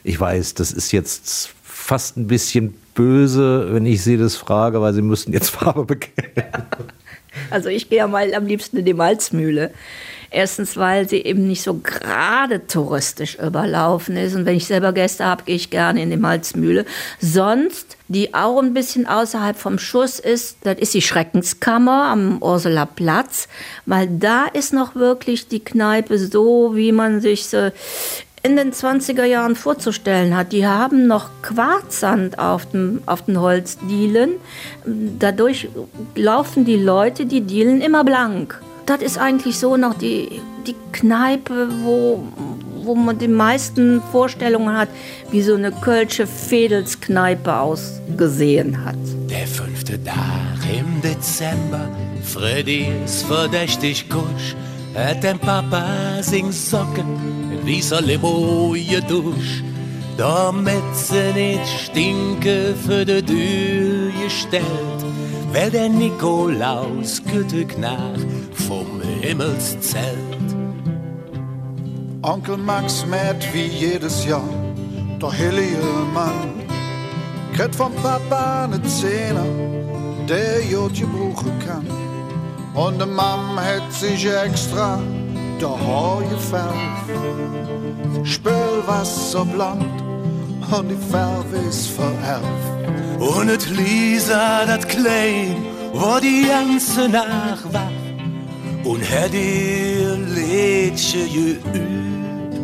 Ich 0.03 0.19
weiß, 0.19 0.53
das 0.53 0.71
ist 0.71 0.91
jetzt 0.91 1.53
fast 1.63 2.17
ein 2.17 2.27
bisschen 2.27 2.73
böse, 2.93 3.73
wenn 3.73 3.85
ich 3.85 4.03
Sie 4.03 4.17
das 4.17 4.35
frage, 4.35 4.81
weil 4.81 4.93
Sie 4.93 5.01
müssten 5.01 5.33
jetzt 5.33 5.49
Farbe 5.51 5.85
bekennen. 5.85 6.47
Also 7.51 7.69
ich 7.69 7.89
gehe 7.89 7.99
ja 7.99 8.07
mal 8.07 8.33
am 8.33 8.45
liebsten 8.45 8.77
in 8.77 8.85
die 8.85 8.93
Malzmühle. 8.93 9.71
Erstens, 10.37 10.77
weil 10.77 11.09
sie 11.09 11.23
eben 11.23 11.47
nicht 11.47 11.63
so 11.63 11.73
gerade 11.73 12.67
touristisch 12.67 13.39
überlaufen 13.39 14.15
ist. 14.17 14.35
Und 14.35 14.45
wenn 14.45 14.55
ich 14.55 14.67
selber 14.67 14.93
Gäste 14.93 15.25
habe, 15.25 15.45
gehe 15.45 15.55
ich 15.55 15.71
gerne 15.71 16.03
in 16.03 16.11
die 16.11 16.17
Malzmühle. 16.17 16.85
Sonst, 17.19 17.97
die 18.07 18.35
auch 18.35 18.61
ein 18.61 18.75
bisschen 18.75 19.07
außerhalb 19.07 19.57
vom 19.57 19.79
Schuss 19.79 20.19
ist, 20.19 20.57
das 20.61 20.77
ist 20.77 20.93
die 20.93 21.01
Schreckenskammer 21.01 22.09
am 22.11 22.37
Ursula 22.39 22.85
Platz, 22.85 23.47
weil 23.87 24.07
da 24.07 24.45
ist 24.45 24.73
noch 24.73 24.93
wirklich 24.93 25.47
die 25.47 25.63
Kneipe 25.63 26.19
so, 26.19 26.75
wie 26.75 26.91
man 26.91 27.19
sich 27.19 27.47
so 27.47 27.71
in 28.43 28.57
den 28.57 28.73
20er 28.73 29.23
Jahren 29.23 29.55
vorzustellen 29.55 30.37
hat. 30.37 30.51
Die 30.51 30.67
haben 30.67 31.07
noch 31.07 31.31
Quarzsand 31.41 32.37
auf, 32.37 32.69
dem, 32.69 33.01
auf 33.07 33.23
den 33.23 33.41
Holzdielen. 33.41 34.33
Dadurch 34.85 35.67
laufen 36.13 36.63
die 36.63 36.77
Leute 36.77 37.25
die 37.25 37.41
Dielen 37.41 37.81
immer 37.81 38.03
blank. 38.03 38.61
Das 38.87 39.01
ist 39.01 39.17
eigentlich 39.17 39.59
so 39.59 39.77
noch 39.77 39.93
die, 39.93 40.41
die 40.65 40.75
Kneipe, 40.93 41.67
wo, 41.83 42.23
wo 42.83 42.95
man 42.95 43.19
die 43.19 43.27
meisten 43.27 44.01
Vorstellungen 44.11 44.75
hat, 44.75 44.87
wie 45.29 45.41
so 45.41 45.55
eine 45.55 45.71
Kölsche 45.71 46.25
Fädelskneipe 46.25 47.53
ausgesehen 47.53 48.83
hat. 48.83 48.95
Der 49.29 49.45
fünfte 49.45 50.01
Tag 50.03 50.15
im 50.73 51.01
Dezember, 51.01 51.89
Freddy 52.23 52.87
ist 53.03 53.23
verdächtig 53.23 54.09
kusch, 54.09 54.55
hat 54.95 55.21
dein 55.23 55.37
Papa 55.37 56.21
sing 56.21 56.51
Socken 56.51 57.49
mit 57.49 57.67
weißer 57.67 58.01
Limo 58.01 58.73
geduscht. 58.73 59.63
Damit 60.17 60.95
sie 60.95 61.33
nicht 61.33 61.67
stinke 61.67 62.73
für 62.87 63.05
die 63.05 63.21
Tür 63.21 64.11
gestellt, 64.23 64.63
weil 65.53 65.71
der 65.71 65.89
Nikolaus 65.89 67.21
Güteknach 67.23 68.19
vom 68.67 69.01
Himmelszelt. 69.21 70.37
Onkel 72.21 72.57
Max 72.57 73.05
mäht 73.05 73.53
wie 73.53 73.67
jedes 73.67 74.25
Jahr 74.25 74.49
der 75.21 75.31
hellige 75.31 75.81
Mann. 76.13 76.53
Kriegt 77.55 77.75
vom 77.75 77.93
Papa 77.95 78.67
ne 78.67 78.81
Zehner, 78.83 79.45
der 80.27 80.63
Jod 80.65 80.93
gebrauchen 80.93 81.53
kann. 81.65 81.87
Und 82.73 82.99
de 82.99 83.07
Mam 83.07 83.59
hat 83.59 83.91
sich 83.91 84.25
extra 84.25 84.99
der 85.59 85.69
Haar 85.69 86.21
gefärbt. 86.29 87.07
Spülwasser 88.23 89.45
blond 89.45 89.85
und 90.71 90.89
die 90.89 91.11
Farbe 91.11 91.57
ist 91.69 91.87
vererbt. 91.87 92.76
Und 93.19 93.49
et 93.49 93.67
Lisa, 93.69 94.65
dat 94.65 94.87
Klein, 94.87 95.55
war 95.93 96.21
die 96.21 96.45
ganze 96.47 97.09
Nacht 97.09 97.73
wach 97.73 97.91
und 98.83 99.01
hat 99.09 99.33
ihr 99.33 100.17
Lädchen 100.35 101.27
geübt. 101.33 102.61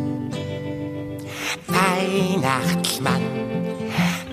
Weihnachtsmann, 1.68 3.22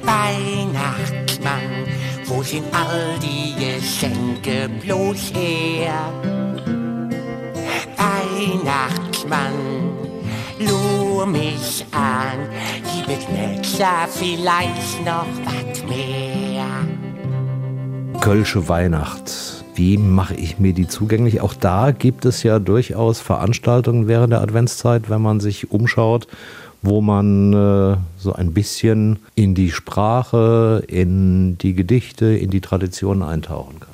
Weihnachtsmann, 0.03 1.87
wo 2.27 2.43
sind 2.43 2.65
all 2.73 3.19
die 3.23 3.55
Geschenke 3.55 4.69
bloß 4.83 5.33
her? 5.35 6.13
Weihnachtsmann, 7.97 9.55
lur 10.59 11.25
mich 11.27 11.85
an, 11.93 12.49
gibt 13.07 13.29
mir 13.33 13.61
klar 13.63 14.07
vielleicht 14.09 15.05
noch 15.05 15.27
was 15.45 15.60
mehr. 15.91 16.67
Kölsche 18.21 18.69
Weihnacht. 18.69 19.65
Wie 19.75 19.99
mache 19.99 20.35
ich 20.35 20.59
mir 20.59 20.73
die 20.73 20.89
zugänglich? 20.89 21.41
Auch 21.41 21.55
da 21.55 21.91
gibt 21.91 22.25
es 22.25 22.43
ja 22.43 22.59
durchaus 22.59 23.21
Veranstaltungen 23.21 24.09
während 24.09 24.33
der 24.33 24.43
Adventszeit, 24.43 25.11
wenn 25.11 25.23
man 25.23 25.41
sich 25.41 25.71
umschaut, 25.71 26.27
wo 26.83 27.01
man 27.01 27.53
äh, 27.53 27.97
so 28.17 28.33
ein 28.33 28.53
bisschen 28.53 29.19
in 29.35 29.55
die 29.55 29.71
Sprache, 29.71 30.83
in 30.87 31.59
die 31.59 31.75
Gedichte, 31.75 32.27
in 32.27 32.51
die 32.51 32.61
Tradition 32.61 33.23
eintauchen 33.23 33.81
kann. 33.81 33.90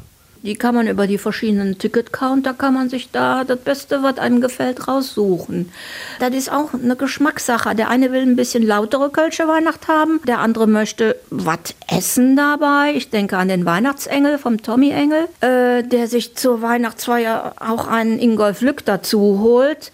Die 0.46 0.54
kann 0.54 0.76
man 0.76 0.86
über 0.86 1.08
die 1.08 1.18
verschiedenen 1.18 1.76
Ticket-Counter, 1.76 2.54
kann 2.54 2.72
man 2.72 2.88
sich 2.88 3.10
da 3.10 3.42
das 3.42 3.58
Beste, 3.58 4.04
was 4.04 4.18
einem 4.18 4.40
gefällt, 4.40 4.86
raussuchen. 4.86 5.72
Das 6.20 6.32
ist 6.32 6.52
auch 6.52 6.72
eine 6.72 6.94
Geschmackssache. 6.94 7.74
Der 7.74 7.90
eine 7.90 8.12
will 8.12 8.22
ein 8.22 8.36
bisschen 8.36 8.62
lautere 8.62 9.10
Kölsche 9.10 9.48
Weihnacht 9.48 9.88
haben, 9.88 10.20
der 10.24 10.38
andere 10.38 10.68
möchte 10.68 11.16
was 11.30 11.74
essen 11.88 12.36
dabei. 12.36 12.92
Ich 12.94 13.10
denke 13.10 13.36
an 13.36 13.48
den 13.48 13.64
Weihnachtsengel 13.64 14.38
vom 14.38 14.62
Tommy 14.62 14.90
Engel, 14.90 15.26
äh, 15.40 15.82
der 15.82 16.06
sich 16.06 16.36
zur 16.36 16.62
Weihnachtsfeier 16.62 17.54
auch 17.58 17.88
einen 17.88 18.20
Ingolf 18.20 18.60
Lück 18.60 18.84
dazu 18.84 19.40
holt. 19.40 19.90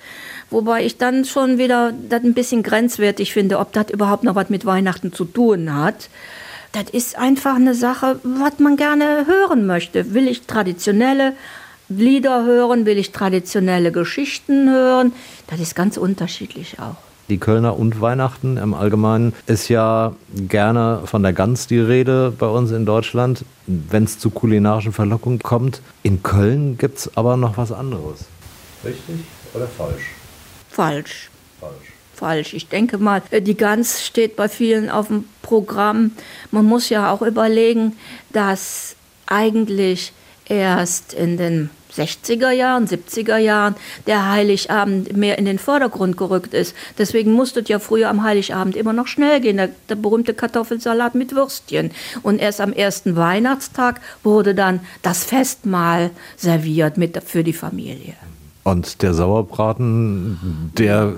Wobei 0.51 0.85
ich 0.85 0.99
dann 0.99 1.25
schon 1.25 1.57
wieder 1.57 1.95
das 2.11 2.25
ein 2.25 2.35
bisschen 2.35 2.62
grenzwertig 2.62 3.33
finde, 3.33 3.59
ob 3.59 3.73
das 3.73 3.88
überhaupt 3.88 4.23
noch 4.23 4.35
was 4.35 4.51
mit 4.51 4.67
Weihnachten 4.67 5.15
zu 5.15 5.25
tun 5.25 5.75
hat. 5.75 6.11
Das 6.73 6.89
ist 6.91 7.19
einfach 7.19 7.57
eine 7.57 7.75
Sache, 7.75 8.19
was 8.23 8.59
man 8.59 8.77
gerne 8.77 9.27
hören 9.27 9.67
möchte. 9.67 10.15
Will 10.15 10.27
ich 10.27 10.47
traditionelle 10.47 11.35
Lieder 11.91 12.47
hören? 12.47 12.87
Will 12.87 12.97
ich 12.97 13.13
traditionelle 13.13 13.93
Geschichten 13.93 14.71
hören? 14.71 15.13
Das 15.49 15.61
ist 15.61 15.75
ganz 15.75 15.99
unterschiedlich 15.99 16.79
auch. 16.79 16.97
Die 17.29 17.39
Kölner 17.39 17.79
und 17.79 18.01
Weihnachten 18.01 18.57
im 18.57 18.73
Allgemeinen 18.73 19.35
ist 19.47 19.69
ja 19.69 20.15
gerne 20.49 21.03
von 21.05 21.23
der 21.23 21.35
Gans 21.35 21.67
die 21.67 21.79
Rede 21.79 22.33
bei 22.37 22.47
uns 22.47 22.71
in 22.71 22.87
Deutschland, 22.87 23.45
wenn 23.67 24.05
es 24.05 24.19
zu 24.19 24.31
kulinarischen 24.31 24.93
Verlockungen 24.93 25.39
kommt. 25.39 25.83
In 26.03 26.23
Köln 26.23 26.79
gibt 26.79 26.99
es 26.99 27.17
aber 27.17 27.37
noch 27.37 27.59
was 27.59 27.71
anderes. 27.71 28.25
Richtig 28.83 29.21
oder 29.55 29.67
falsch? 29.67 30.11
Falsch. 30.71 31.31
Falsch. 31.61 31.93
Falsch. 32.23 32.55
Ich 32.55 32.69
denke 32.69 32.99
mal, 32.99 33.21
äh, 33.33 33.43
die 33.43 33.57
Gans 33.57 34.07
steht 34.07 34.37
bei 34.37 34.49
vielen 34.49 34.89
auf 34.89 35.09
dem 35.09 35.25
Programm. 35.43 36.13
Man 36.53 36.65
muss 36.65 36.89
ja 36.89 37.11
auch 37.11 37.21
überlegen, 37.21 37.97
dass 38.33 38.95
eigentlich 39.27 40.13
erst 40.47 41.15
in 41.15 41.37
den 41.37 41.71
60er 41.97 42.51
Jahren, 42.53 42.87
70er 42.87 43.39
Jahren 43.39 43.75
der 44.07 44.31
Heiligabend 44.31 45.17
mehr 45.17 45.37
in 45.37 45.47
den 45.47 45.59
Vordergrund 45.59 46.17
gerückt 46.17 46.55
ist. 46.55 46.77
Deswegen 46.97 47.33
musste 47.33 47.61
es 47.61 47.69
ja 47.69 47.81
früher 47.81 48.09
am 48.09 48.23
Heiligabend 48.23 48.77
immer 48.77 48.93
noch 48.93 49.09
schnell 49.09 49.41
gehen, 49.41 49.57
der, 49.57 49.71
der 49.89 49.97
berühmte 49.97 50.33
Kartoffelsalat 50.33 51.17
mit 51.17 51.35
Würstchen. 51.35 51.91
Und 52.23 52.39
erst 52.39 52.61
am 52.61 52.73
ersten 52.73 53.17
Weihnachtstag 53.17 54.01
wurde 54.23 54.55
dann 54.55 54.79
das 55.03 55.25
Festmahl 55.25 56.11
serviert 56.37 56.97
mit, 56.97 57.21
für 57.25 57.43
die 57.43 57.53
Familie. 57.53 58.15
Und 58.64 59.03
der 59.03 59.12
Sauerbraten, 59.12 60.70
der 60.79 61.14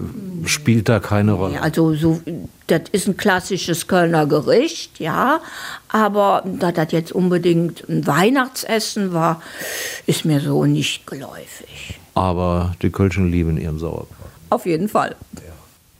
spielt 0.46 0.88
da 0.88 0.98
keine 0.98 1.32
Rolle. 1.32 1.60
Also 1.60 1.94
so, 1.94 2.20
das 2.68 2.82
ist 2.92 3.06
ein 3.06 3.18
klassisches 3.18 3.86
Kölner 3.86 4.26
Gericht, 4.26 4.98
ja, 4.98 5.40
aber 5.88 6.42
dass 6.44 6.72
das 6.74 6.92
jetzt 6.92 7.12
unbedingt 7.12 7.86
ein 7.88 8.06
Weihnachtsessen 8.06 9.12
war, 9.12 9.42
ist 10.06 10.24
mir 10.24 10.40
so 10.40 10.64
nicht 10.64 11.06
geläufig. 11.06 12.00
Aber 12.14 12.74
die 12.80 12.90
Kölschen 12.90 13.30
lieben 13.30 13.58
ihren 13.58 13.78
Sauerbraten. 13.78 14.14
Auf 14.48 14.64
jeden 14.64 14.88
Fall. 14.88 15.14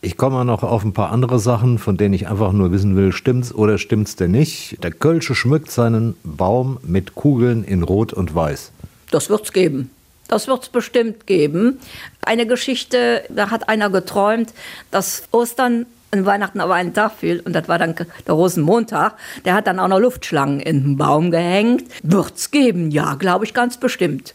Ich 0.01 0.17
komme 0.17 0.45
noch 0.45 0.63
auf 0.63 0.85
ein 0.85 0.93
paar 0.93 1.13
andere 1.13 1.39
Sachen, 1.39 1.79
von 1.79 1.97
denen 1.97 2.15
ich 2.15 2.29
einfach 2.29 2.53
nur 2.53 2.73
wissen 2.73 2.95
will, 2.95 3.13
stimmt's 3.13 3.55
oder 3.55 3.79
stimmt's 3.79 4.17
denn 4.17 4.31
nicht? 4.31 4.83
Der 4.83 4.93
Kölsche 4.93 5.35
schmückt 5.35 5.71
seinen 5.71 6.15
Baum 6.25 6.79
mit 6.83 7.15
Kugeln 7.15 7.65
in 7.65 7.83
Rot 7.83 8.13
und 8.13 8.35
Weiß. 8.35 8.71
Das 9.11 9.31
wird's 9.31 9.53
geben. 9.53 9.91
Das 10.29 10.49
wird 10.49 10.63
es 10.63 10.69
bestimmt 10.69 11.27
geben. 11.27 11.81
Eine 12.23 12.47
Geschichte, 12.47 13.25
da 13.29 13.51
hat 13.51 13.69
einer 13.69 13.91
geträumt, 13.91 14.53
dass 14.91 15.25
Ostern 15.31 15.87
an 16.11 16.27
Weihnachten 16.27 16.61
aber 16.61 16.75
einen 16.75 16.95
Tag 16.95 17.13
fiel 17.19 17.41
und 17.41 17.53
das 17.53 17.69
war 17.69 17.79
dann 17.79 17.95
der 17.95 18.35
Rosenmontag. 18.35 19.15
Der 19.45 19.55
hat 19.55 19.67
dann 19.67 19.79
auch 19.81 19.89
noch 19.89 19.99
Luftschlangen 19.99 20.61
in 20.61 20.83
den 20.83 20.97
Baum 20.97 21.31
gehängt. 21.31 21.85
Wird's 22.03 22.51
geben, 22.51 22.91
ja, 22.91 23.15
glaube 23.15 23.45
ich 23.45 23.53
ganz 23.53 23.77
bestimmt. 23.79 24.35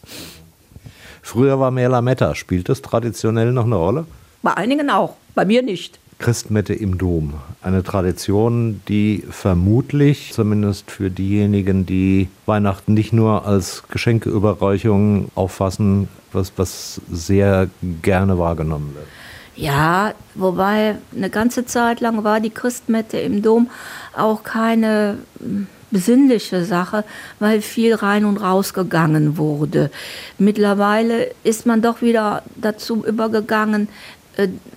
Früher 1.21 1.59
war 1.59 1.71
mehr 1.71 1.89
Lametta. 1.89 2.35
Spielt 2.35 2.69
das 2.69 2.81
traditionell 2.81 3.51
noch 3.51 3.65
eine 3.65 3.75
Rolle? 3.75 4.05
Bei 4.41 4.55
einigen 4.55 4.89
auch, 4.89 5.15
bei 5.35 5.45
mir 5.45 5.61
nicht. 5.61 5.99
Christmette 6.19 6.73
im 6.73 6.97
Dom. 6.97 7.35
Eine 7.61 7.81
Tradition, 7.81 8.81
die 8.87 9.23
vermutlich, 9.29 10.31
zumindest 10.33 10.91
für 10.91 11.09
diejenigen, 11.09 11.85
die 11.85 12.27
Weihnachten 12.45 12.93
nicht 12.93 13.13
nur 13.13 13.45
als 13.45 13.83
Geschenkeüberreichung 13.89 15.31
auffassen, 15.33 16.09
was, 16.33 16.53
was 16.57 17.01
sehr 17.09 17.69
gerne 18.01 18.37
wahrgenommen 18.37 18.93
wird. 18.95 19.07
Ja, 19.55 20.13
wobei 20.35 20.95
eine 21.15 21.29
ganze 21.29 21.65
Zeit 21.65 21.99
lang 22.01 22.23
war 22.23 22.39
die 22.39 22.49
Christmette 22.49 23.17
im 23.17 23.41
Dom 23.41 23.69
auch 24.15 24.43
keine 24.43 25.17
hm, 25.39 25.67
besinnliche 25.91 26.63
Sache, 26.65 27.03
weil 27.39 27.61
viel 27.61 27.95
rein 27.95 28.25
und 28.25 28.37
raus 28.37 28.73
gegangen 28.73 29.37
wurde. 29.37 29.89
Mittlerweile 30.37 31.31
ist 31.43 31.65
man 31.65 31.81
doch 31.81 32.01
wieder 32.01 32.43
dazu 32.55 33.03
übergegangen, 33.05 33.89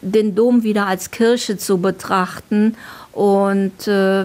den 0.00 0.34
Dom 0.34 0.62
wieder 0.62 0.86
als 0.86 1.10
Kirche 1.10 1.56
zu 1.56 1.78
betrachten. 1.78 2.76
Und 3.12 3.86
äh, 3.86 4.24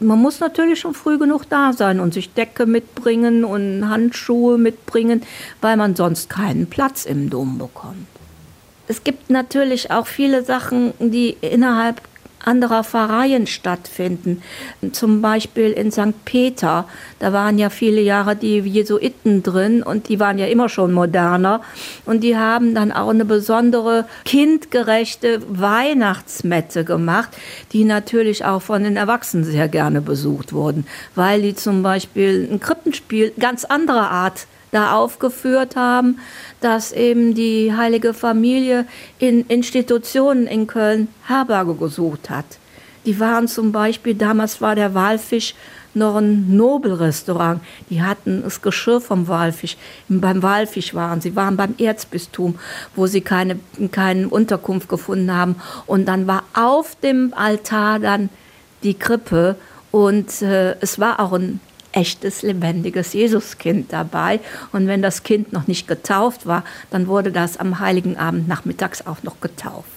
man 0.00 0.18
muss 0.20 0.40
natürlich 0.40 0.80
schon 0.80 0.94
früh 0.94 1.18
genug 1.18 1.48
da 1.48 1.72
sein 1.72 2.00
und 2.00 2.14
sich 2.14 2.32
Decke 2.34 2.66
mitbringen 2.66 3.44
und 3.44 3.88
Handschuhe 3.88 4.58
mitbringen, 4.58 5.22
weil 5.60 5.76
man 5.76 5.96
sonst 5.96 6.28
keinen 6.28 6.66
Platz 6.66 7.04
im 7.04 7.30
Dom 7.30 7.58
bekommt. 7.58 8.06
Es 8.86 9.02
gibt 9.02 9.30
natürlich 9.30 9.90
auch 9.90 10.06
viele 10.06 10.44
Sachen, 10.44 10.92
die 10.98 11.36
innerhalb 11.40 12.02
anderer 12.46 12.84
Pfarreien 12.84 13.46
stattfinden. 13.46 14.42
Zum 14.92 15.22
Beispiel 15.22 15.70
in 15.72 15.90
St. 15.90 16.24
Peter, 16.24 16.86
da 17.18 17.32
waren 17.32 17.58
ja 17.58 17.70
viele 17.70 18.00
Jahre 18.00 18.36
die 18.36 18.58
Jesuiten 18.58 19.42
drin 19.42 19.82
und 19.82 20.08
die 20.08 20.20
waren 20.20 20.38
ja 20.38 20.46
immer 20.46 20.68
schon 20.68 20.92
moderner. 20.92 21.62
Und 22.04 22.22
die 22.22 22.36
haben 22.36 22.74
dann 22.74 22.92
auch 22.92 23.08
eine 23.08 23.24
besondere 23.24 24.06
kindgerechte 24.24 25.42
Weihnachtsmette 25.48 26.84
gemacht, 26.84 27.30
die 27.72 27.84
natürlich 27.84 28.44
auch 28.44 28.62
von 28.62 28.84
den 28.84 28.96
Erwachsenen 28.96 29.44
sehr 29.44 29.68
gerne 29.68 30.00
besucht 30.00 30.52
wurden, 30.52 30.86
weil 31.14 31.42
die 31.42 31.54
zum 31.54 31.82
Beispiel 31.82 32.48
ein 32.50 32.60
Krippenspiel 32.60 33.32
ganz 33.38 33.64
anderer 33.64 34.10
Art 34.10 34.46
da 34.74 34.94
aufgeführt 34.96 35.76
haben, 35.76 36.18
dass 36.60 36.92
eben 36.92 37.34
die 37.34 37.72
heilige 37.74 38.14
Familie 38.14 38.86
in 39.18 39.46
Institutionen 39.46 40.46
in 40.46 40.66
Köln 40.66 41.08
Herberge 41.26 41.74
gesucht 41.74 42.30
hat. 42.30 42.44
Die 43.06 43.20
waren 43.20 43.48
zum 43.48 43.70
Beispiel, 43.70 44.14
damals 44.14 44.60
war 44.60 44.74
der 44.74 44.94
Walfisch 44.94 45.54
noch 45.94 46.16
ein 46.16 46.56
Nobelrestaurant. 46.56 47.60
Die 47.90 48.02
hatten 48.02 48.42
das 48.42 48.62
Geschirr 48.62 49.00
vom 49.00 49.28
Walfisch. 49.28 49.76
Beim 50.08 50.42
Walfisch 50.42 50.94
waren 50.94 51.20
sie, 51.20 51.36
waren 51.36 51.56
beim 51.56 51.74
Erzbistum, 51.78 52.58
wo 52.96 53.06
sie 53.06 53.20
keine, 53.20 53.58
keine 53.92 54.28
Unterkunft 54.28 54.88
gefunden 54.88 55.32
haben. 55.32 55.56
Und 55.86 56.06
dann 56.06 56.26
war 56.26 56.44
auf 56.54 56.96
dem 56.96 57.32
Altar 57.34 58.00
dann 58.00 58.28
die 58.82 58.94
Krippe 58.94 59.56
und 59.90 60.42
äh, 60.42 60.76
es 60.80 60.98
war 60.98 61.20
auch 61.20 61.32
ein 61.32 61.60
echtes, 61.94 62.42
lebendiges 62.42 63.12
Jesuskind 63.12 63.92
dabei. 63.92 64.40
Und 64.72 64.86
wenn 64.86 65.02
das 65.02 65.22
Kind 65.22 65.52
noch 65.52 65.66
nicht 65.66 65.88
getauft 65.88 66.46
war, 66.46 66.64
dann 66.90 67.06
wurde 67.06 67.32
das 67.32 67.56
am 67.56 67.78
Heiligen 67.78 68.16
Abend 68.16 68.48
nachmittags 68.48 69.06
auch 69.06 69.22
noch 69.22 69.40
getauft 69.40 69.88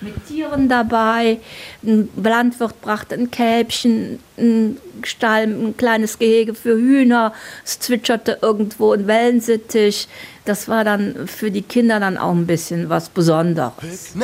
mit 0.00 0.26
Tieren 0.26 0.68
dabei. 0.68 1.40
Ein 1.82 2.08
Landwirt 2.16 2.80
brachte 2.80 3.14
ein 3.14 3.30
Kälbchen, 3.30 4.18
ein 4.36 4.78
Stall, 5.02 5.44
ein 5.44 5.76
kleines 5.76 6.18
Gehege 6.18 6.54
für 6.54 6.76
Hühner. 6.76 7.32
Es 7.64 7.78
zwitscherte 7.80 8.38
irgendwo 8.42 8.92
ein 8.92 9.06
Wellensittich. 9.06 10.08
Das 10.44 10.68
war 10.68 10.84
dann 10.84 11.26
für 11.26 11.50
die 11.50 11.62
Kinder 11.62 12.00
dann 12.00 12.16
auch 12.16 12.32
ein 12.32 12.46
bisschen 12.46 12.88
was 12.88 13.08
Besonderes. 13.08 14.14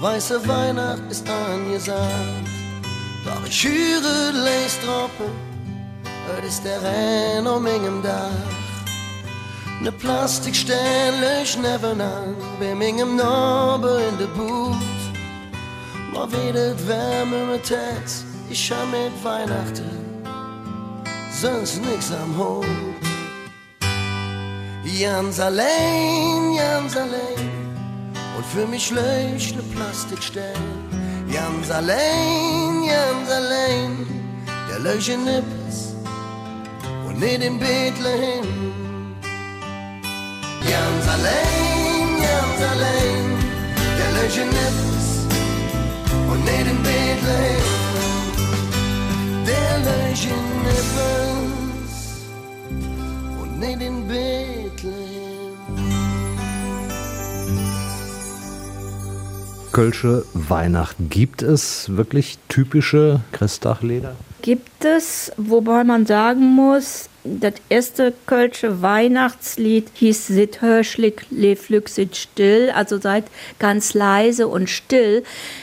Weiße 0.00 0.48
Weihnacht 0.48 1.02
ist 1.10 1.28
angesagt. 1.28 2.61
Doch 3.24 3.46
ich 3.46 3.64
höre 3.64 4.32
Leistroppe, 4.32 5.30
das 6.26 6.48
ist 6.48 6.64
der 6.64 6.80
Renn 6.82 7.46
um 7.46 7.66
engem 7.66 8.02
Dach. 8.02 8.62
Ne 9.80 9.90
Plastikstelle 9.90 11.42
ich 11.42 11.56
nebenan 11.56 12.36
bei 12.60 12.74
mingem 12.74 13.16
Norbe 13.16 14.00
in 14.08 14.18
de 14.18 14.28
Boot. 14.28 14.76
Ma 16.12 16.26
wedet 16.30 16.78
wärme 16.86 17.46
mit 17.46 17.68
Tats, 17.68 18.24
ich 18.50 18.70
ha 18.70 18.84
mit 18.86 19.12
Weihnachten, 19.24 20.24
sonst 21.40 21.80
nix 21.84 22.12
am 22.12 22.36
Hut. 22.36 22.66
Jans 24.84 25.40
allein, 25.40 26.54
Jans 26.54 26.96
allein, 26.96 27.50
und 28.36 28.46
für 28.46 28.66
mich 28.66 28.90
löch 28.90 29.54
ne 29.56 29.62
Jans 31.32 31.70
allein, 31.70 32.84
Jans 32.84 33.30
allein, 33.30 34.06
der 34.68 34.80
löche 34.80 35.16
Nippes 35.16 35.94
und 37.06 37.18
nicht 37.20 37.42
in 37.42 37.58
Bethlehem. 37.58 38.44
Jans 40.70 41.08
allein, 41.14 42.08
Jans 42.26 42.60
allein, 42.72 43.26
der 43.98 44.10
löche 44.16 44.44
Nippes 44.56 45.06
und 46.30 46.44
nicht 46.44 46.66
in 46.72 46.82
Bethlehem. 46.82 47.68
Der 49.46 49.72
löche 49.88 50.34
Nippes 50.66 52.26
und 53.40 53.58
nicht 53.58 53.80
in 53.80 54.06
Bethlehem. 54.06 54.51
Kölsche 59.72 60.24
Weihnachten. 60.34 61.08
Gibt 61.08 61.42
es 61.42 61.96
wirklich 61.96 62.38
typische 62.48 63.20
Christdachleder? 63.32 64.14
Gibt 64.42 64.84
es, 64.84 65.32
wobei 65.36 65.84
man 65.84 66.04
sagen 66.04 66.40
muss, 66.54 67.08
das 67.24 67.54
erste 67.68 68.12
Kölsche 68.26 68.82
Weihnachtslied 68.82 69.88
hieß 69.94 70.26
Sit 70.26 70.60
hörschlich, 70.60 71.22
leflück, 71.30 71.88
sit 71.88 72.16
still, 72.16 72.70
also 72.74 73.00
seid 73.00 73.24
ganz 73.58 73.94
leise 73.94 74.48
und 74.48 74.68
still. 74.68 75.22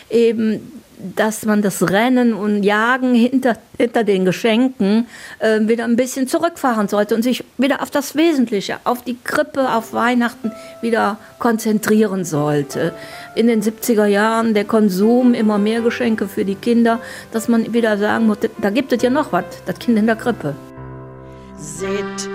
Eben 0.10 0.79
dass 1.16 1.46
man 1.46 1.62
das 1.62 1.90
Rennen 1.90 2.34
und 2.34 2.64
Jagen 2.64 3.14
hinter, 3.14 3.58
hinter 3.78 4.04
den 4.04 4.26
Geschenken 4.26 5.08
äh, 5.40 5.60
wieder 5.62 5.86
ein 5.86 5.96
bisschen 5.96 6.28
zurückfahren 6.28 6.88
sollte 6.88 7.16
und 7.16 7.24
sich 7.24 7.44
wieder 7.58 7.82
auf 7.82 7.90
das 7.90 8.16
Wesentliche, 8.16 8.78
auf 8.84 9.04
die 9.04 9.18
Krippe, 9.24 9.74
auf 9.74 9.94
Weihnachten 9.94 10.52
wieder 10.82 11.18
konzentrieren 11.40 12.26
sollte. 12.26 12.94
In 13.36 13.48
den 13.48 13.62
70er 13.62 14.06
Jahren 14.06 14.54
der 14.54 14.66
Konsum, 14.66 15.34
immer 15.34 15.58
mehr 15.58 15.82
Geschenke 15.82 16.28
für 16.28 16.44
die 16.44 16.56
Kinder, 16.56 17.00
dass 17.32 17.48
man 17.48 17.74
wieder 17.74 17.98
sagen 17.98 18.28
muss, 18.28 18.38
da 18.62 18.70
gibt 18.70 18.92
es 18.92 19.02
ja 19.02 19.10
noch 19.10 19.32
was, 19.32 19.46
das 19.66 19.80
Kind 19.80 19.98
in 19.98 20.06
der 20.06 20.18
Krippe. 20.18 20.56
Sit, 21.56 22.30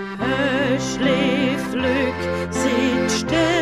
schläf, 0.78 1.70
Glück, 1.72 2.50
sit 2.50 3.10
still. 3.10 3.54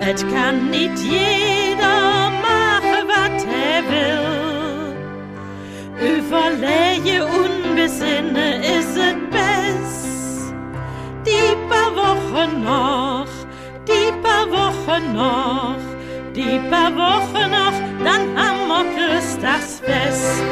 Et 0.00 0.20
kann 0.30 0.70
nicht 0.70 0.98
jeder 0.98 1.54
er 1.58 1.63
will. 3.90 4.94
Überlege 6.16 7.24
unbesinne 7.24 8.58
ist 8.58 8.96
es 8.96 9.14
best. 9.30 10.54
Die 11.26 11.54
paar 11.68 11.92
Wochen 11.94 12.62
noch, 12.62 13.26
die 13.88 14.12
paar 14.22 14.46
Wochen 14.50 15.14
noch, 15.14 15.76
die 16.34 16.58
paar 16.70 16.92
Wochen 16.94 17.50
noch, 17.50 17.76
dann 18.04 18.22
haben 18.36 18.68
wir 18.68 18.84
das 19.40 19.80
Fest. 19.80 20.42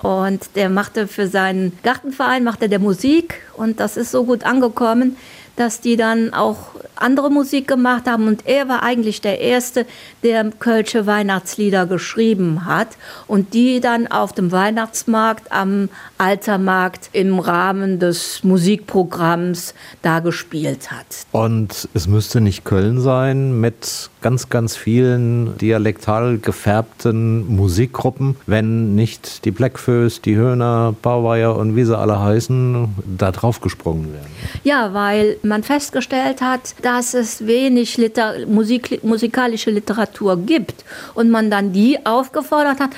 und 0.02 0.56
der 0.56 0.68
machte 0.68 1.08
für 1.08 1.26
seinen 1.26 1.78
Gartenverein 1.82 2.44
machte 2.44 2.68
der 2.68 2.78
Musik 2.78 3.40
und 3.54 3.80
das 3.80 3.96
ist 3.96 4.10
so 4.10 4.24
gut 4.24 4.44
angekommen, 4.44 5.16
dass 5.56 5.80
die 5.80 5.96
dann 5.96 6.32
auch 6.32 6.74
andere 6.96 7.30
Musik 7.30 7.66
gemacht 7.66 8.06
haben 8.06 8.28
und 8.28 8.46
er 8.46 8.68
war 8.68 8.82
eigentlich 8.82 9.20
der 9.20 9.40
Erste, 9.40 9.86
der 10.22 10.50
Kölsche 10.50 11.06
Weihnachtslieder 11.06 11.86
geschrieben 11.86 12.66
hat 12.66 12.88
und 13.26 13.54
die 13.54 13.80
dann 13.80 14.06
auf 14.06 14.32
dem 14.32 14.52
Weihnachtsmarkt 14.52 15.50
am 15.50 15.88
Altermarkt 16.18 17.10
im 17.12 17.38
Rahmen 17.38 17.98
des 17.98 18.44
Musikprogramms 18.44 19.74
da 20.02 20.20
gespielt 20.20 20.90
hat. 20.90 21.06
Und 21.32 21.88
es 21.94 22.06
müsste 22.06 22.40
nicht 22.40 22.64
Köln 22.64 23.00
sein 23.00 23.58
mit 23.60 24.10
ganz, 24.20 24.50
ganz 24.50 24.76
vielen 24.76 25.56
dialektal 25.58 26.38
gefärbten 26.38 27.46
Musikgruppen, 27.46 28.36
wenn 28.46 28.94
nicht 28.94 29.44
die 29.44 29.50
Blackfoes, 29.50 30.20
die 30.20 30.36
Höhner, 30.36 30.94
Bauweier 31.00 31.56
und 31.56 31.76
wie 31.76 31.84
sie 31.84 31.96
alle 31.96 32.20
heißen, 32.20 32.88
da 33.18 33.32
drauf 33.32 33.60
gesprungen 33.60 34.12
wären. 34.12 34.26
Ja, 34.62 34.92
weil 34.92 35.38
man 35.42 35.62
festgestellt 35.62 36.40
hat, 36.40 36.74
dass 36.82 37.14
es 37.14 37.46
wenig 37.46 37.96
Liter 37.96 38.46
Musik 38.46 39.02
musikalische 39.02 39.70
Literatur 39.70 40.36
gibt 40.36 40.84
und 41.14 41.30
man 41.30 41.50
dann 41.50 41.72
die 41.72 42.04
aufgefordert 42.04 42.80
hat, 42.80 42.90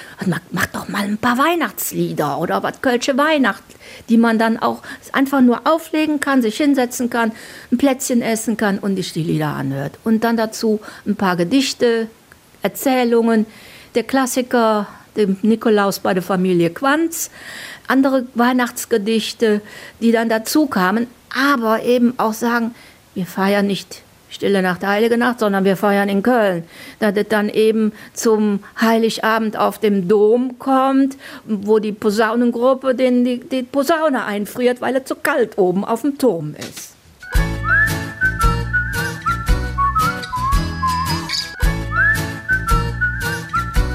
mach 0.51 0.67
doch 0.67 0.89
mal 0.89 1.05
ein 1.05 1.19
paar 1.19 1.39
Weihnachtslieder 1.39 2.39
oder 2.39 2.63
was 2.63 2.81
Kölsche 2.81 3.17
Weihnacht, 3.17 3.63
die 4.09 4.17
man 4.17 4.39
dann 4.39 4.59
auch 4.59 4.83
einfach 5.13 5.41
nur 5.41 5.67
auflegen 5.67 6.21
kann, 6.21 6.43
sich 6.43 6.57
hinsetzen 6.57 7.11
kann, 7.11 7.33
ein 7.71 7.79
Plätzchen 7.79 8.23
essen 8.23 8.57
kann 8.57 8.79
und 8.79 8.97
sich 8.97 9.13
die 9.13 9.23
Lieder 9.23 9.49
anhört. 9.49 9.99
Und 10.05 10.25
dann 10.25 10.37
dazu 10.37 10.81
ein 11.07 11.17
paar 11.17 11.37
Gedichte, 11.37 12.09
Erzählungen, 12.63 13.47
der 13.95 14.05
Klassiker, 14.05 14.87
dem 15.17 15.37
Nikolaus 15.43 15.99
bei 15.99 16.15
der 16.15 16.23
Familie 16.23 16.71
Quanz, 16.71 17.31
andere 17.87 18.27
Weihnachtsgedichte, 18.35 19.61
die 20.01 20.13
dann 20.13 20.29
dazu 20.29 20.67
kamen, 20.67 21.07
aber 21.35 21.83
eben 21.83 22.15
auch 22.19 22.33
sagen, 22.33 22.75
wir 23.15 23.27
feiern 23.27 23.67
nicht 23.67 24.03
Stille 24.33 24.63
Nacht, 24.63 24.85
Heilige 24.85 25.19
Nacht, 25.19 25.41
sondern 25.41 25.65
wir 25.65 25.77
feiern 25.77 26.09
in 26.09 26.23
Köln. 26.23 26.65
Da 27.01 27.13
das 27.13 27.29
dann 27.29 27.51
eben 27.51 27.93
zum 28.15 28.61
Heiligabend 28.81 29.59
auf 29.59 29.79
dem 29.79 30.09
Dom 30.09 30.59
kommt, 30.59 31.19
wo 31.45 31.79
die 31.79 31.93
Posaunengruppe 31.93 32.95
den, 32.95 33.25
die, 33.25 33.41
die 33.41 33.63
Posaune 33.63 34.25
einfriert, 34.25 34.81
weil 34.81 34.97
es 34.97 35.05
zu 35.05 35.17
kalt 35.17 35.59
oben 35.59 35.85
auf 35.85 36.01
dem 36.01 36.17
Turm 36.17 36.55
ist. 36.59 36.92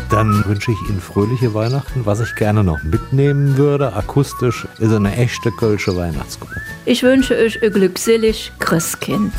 Dann 0.09 0.45
wünsche 0.45 0.71
ich 0.71 0.89
Ihnen 0.89 1.01
fröhliche 1.01 1.53
Weihnachten. 1.53 2.05
Was 2.05 2.21
ich 2.21 2.33
gerne 2.35 2.63
noch 2.63 2.81
mitnehmen 2.83 3.57
würde, 3.57 3.93
akustisch, 3.93 4.65
ist 4.79 4.93
eine 4.93 5.15
echte 5.15 5.51
Kölsche 5.51 5.95
Weihnachtsgruppe. 5.97 6.61
Ich 6.85 7.03
wünsche 7.03 7.35
euch 7.35 7.61
ein 7.61 7.71
glückselig 7.71 8.51
Christkind. 8.59 9.33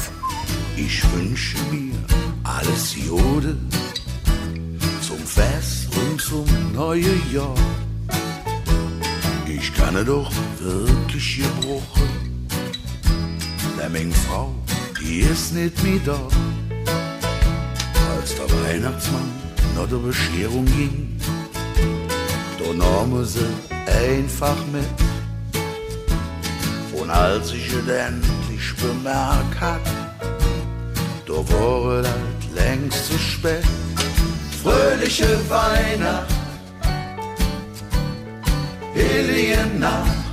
Ich 0.76 1.02
wünsche 1.14 1.57
mir 1.70 1.94
alles 2.44 2.94
Jude 2.96 3.57
zum 5.00 5.18
Fest 5.18 5.88
und 5.96 6.20
zum 6.20 6.44
neuen 6.74 7.22
Jahr. 7.33 7.54
Ich 9.46 9.74
kann 9.74 10.04
doch 10.04 10.31
wirklich 10.61 11.38
gebrochen, 11.38 12.46
der 13.81 13.88
Menge 13.88 14.12
Frau, 14.12 14.54
die 15.00 15.20
ist 15.20 15.54
nicht 15.54 15.83
mehr 15.83 16.00
da. 16.04 16.28
Als 18.14 18.35
der 18.35 18.50
Weihnachtsmann 18.64 19.47
nach 19.78 19.88
der 19.88 19.96
Bescherung 19.96 20.64
ging, 20.64 21.20
da 22.58 22.72
nahm 22.74 23.12
er 23.14 23.24
sie 23.24 23.46
einfach 23.86 24.56
mit. 24.72 24.98
Und 27.00 27.10
als 27.10 27.52
ich 27.52 27.68
es 27.68 27.88
endlich 27.88 28.74
bemerkt 28.76 29.60
hat, 29.60 29.86
da 31.26 31.32
war 31.32 32.00
es 32.00 32.08
halt 32.08 32.42
längst 32.54 33.06
zu 33.06 33.18
spät. 33.18 33.64
Fröhliche 34.62 35.38
Weihnacht, 35.48 36.34
heilige 38.96 39.64
Nacht, 39.78 40.24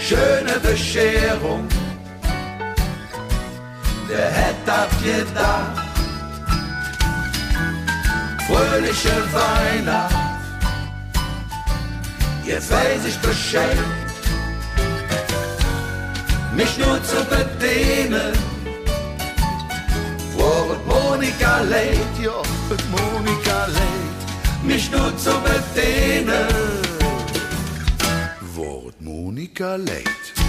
schöne 0.00 0.58
Bescherung, 0.62 1.68
der 4.08 4.30
hätte 4.30 4.64
das 4.64 4.88
gedacht. 5.02 5.83
Fröhliche 8.46 9.16
Weihnacht, 9.32 10.14
jetzt 12.44 12.70
weiß 12.70 13.06
ich 13.06 13.18
Bescheid. 13.18 13.78
Mich 16.54 16.76
nur 16.78 17.02
zu 17.02 17.16
bedienen, 17.24 18.32
wo 20.36 20.72
es 20.72 20.80
Monika 20.86 21.62
leid, 21.62 22.14
ja, 22.22 22.42
es 22.70 22.84
Monika 22.90 23.66
leid. 23.66 24.18
Mich 24.62 24.90
nur 24.90 25.16
zu 25.16 25.32
bedienen, 25.40 26.48
wo 28.54 28.88
es 28.88 28.94
Monika 29.00 29.76
leid. 29.76 30.43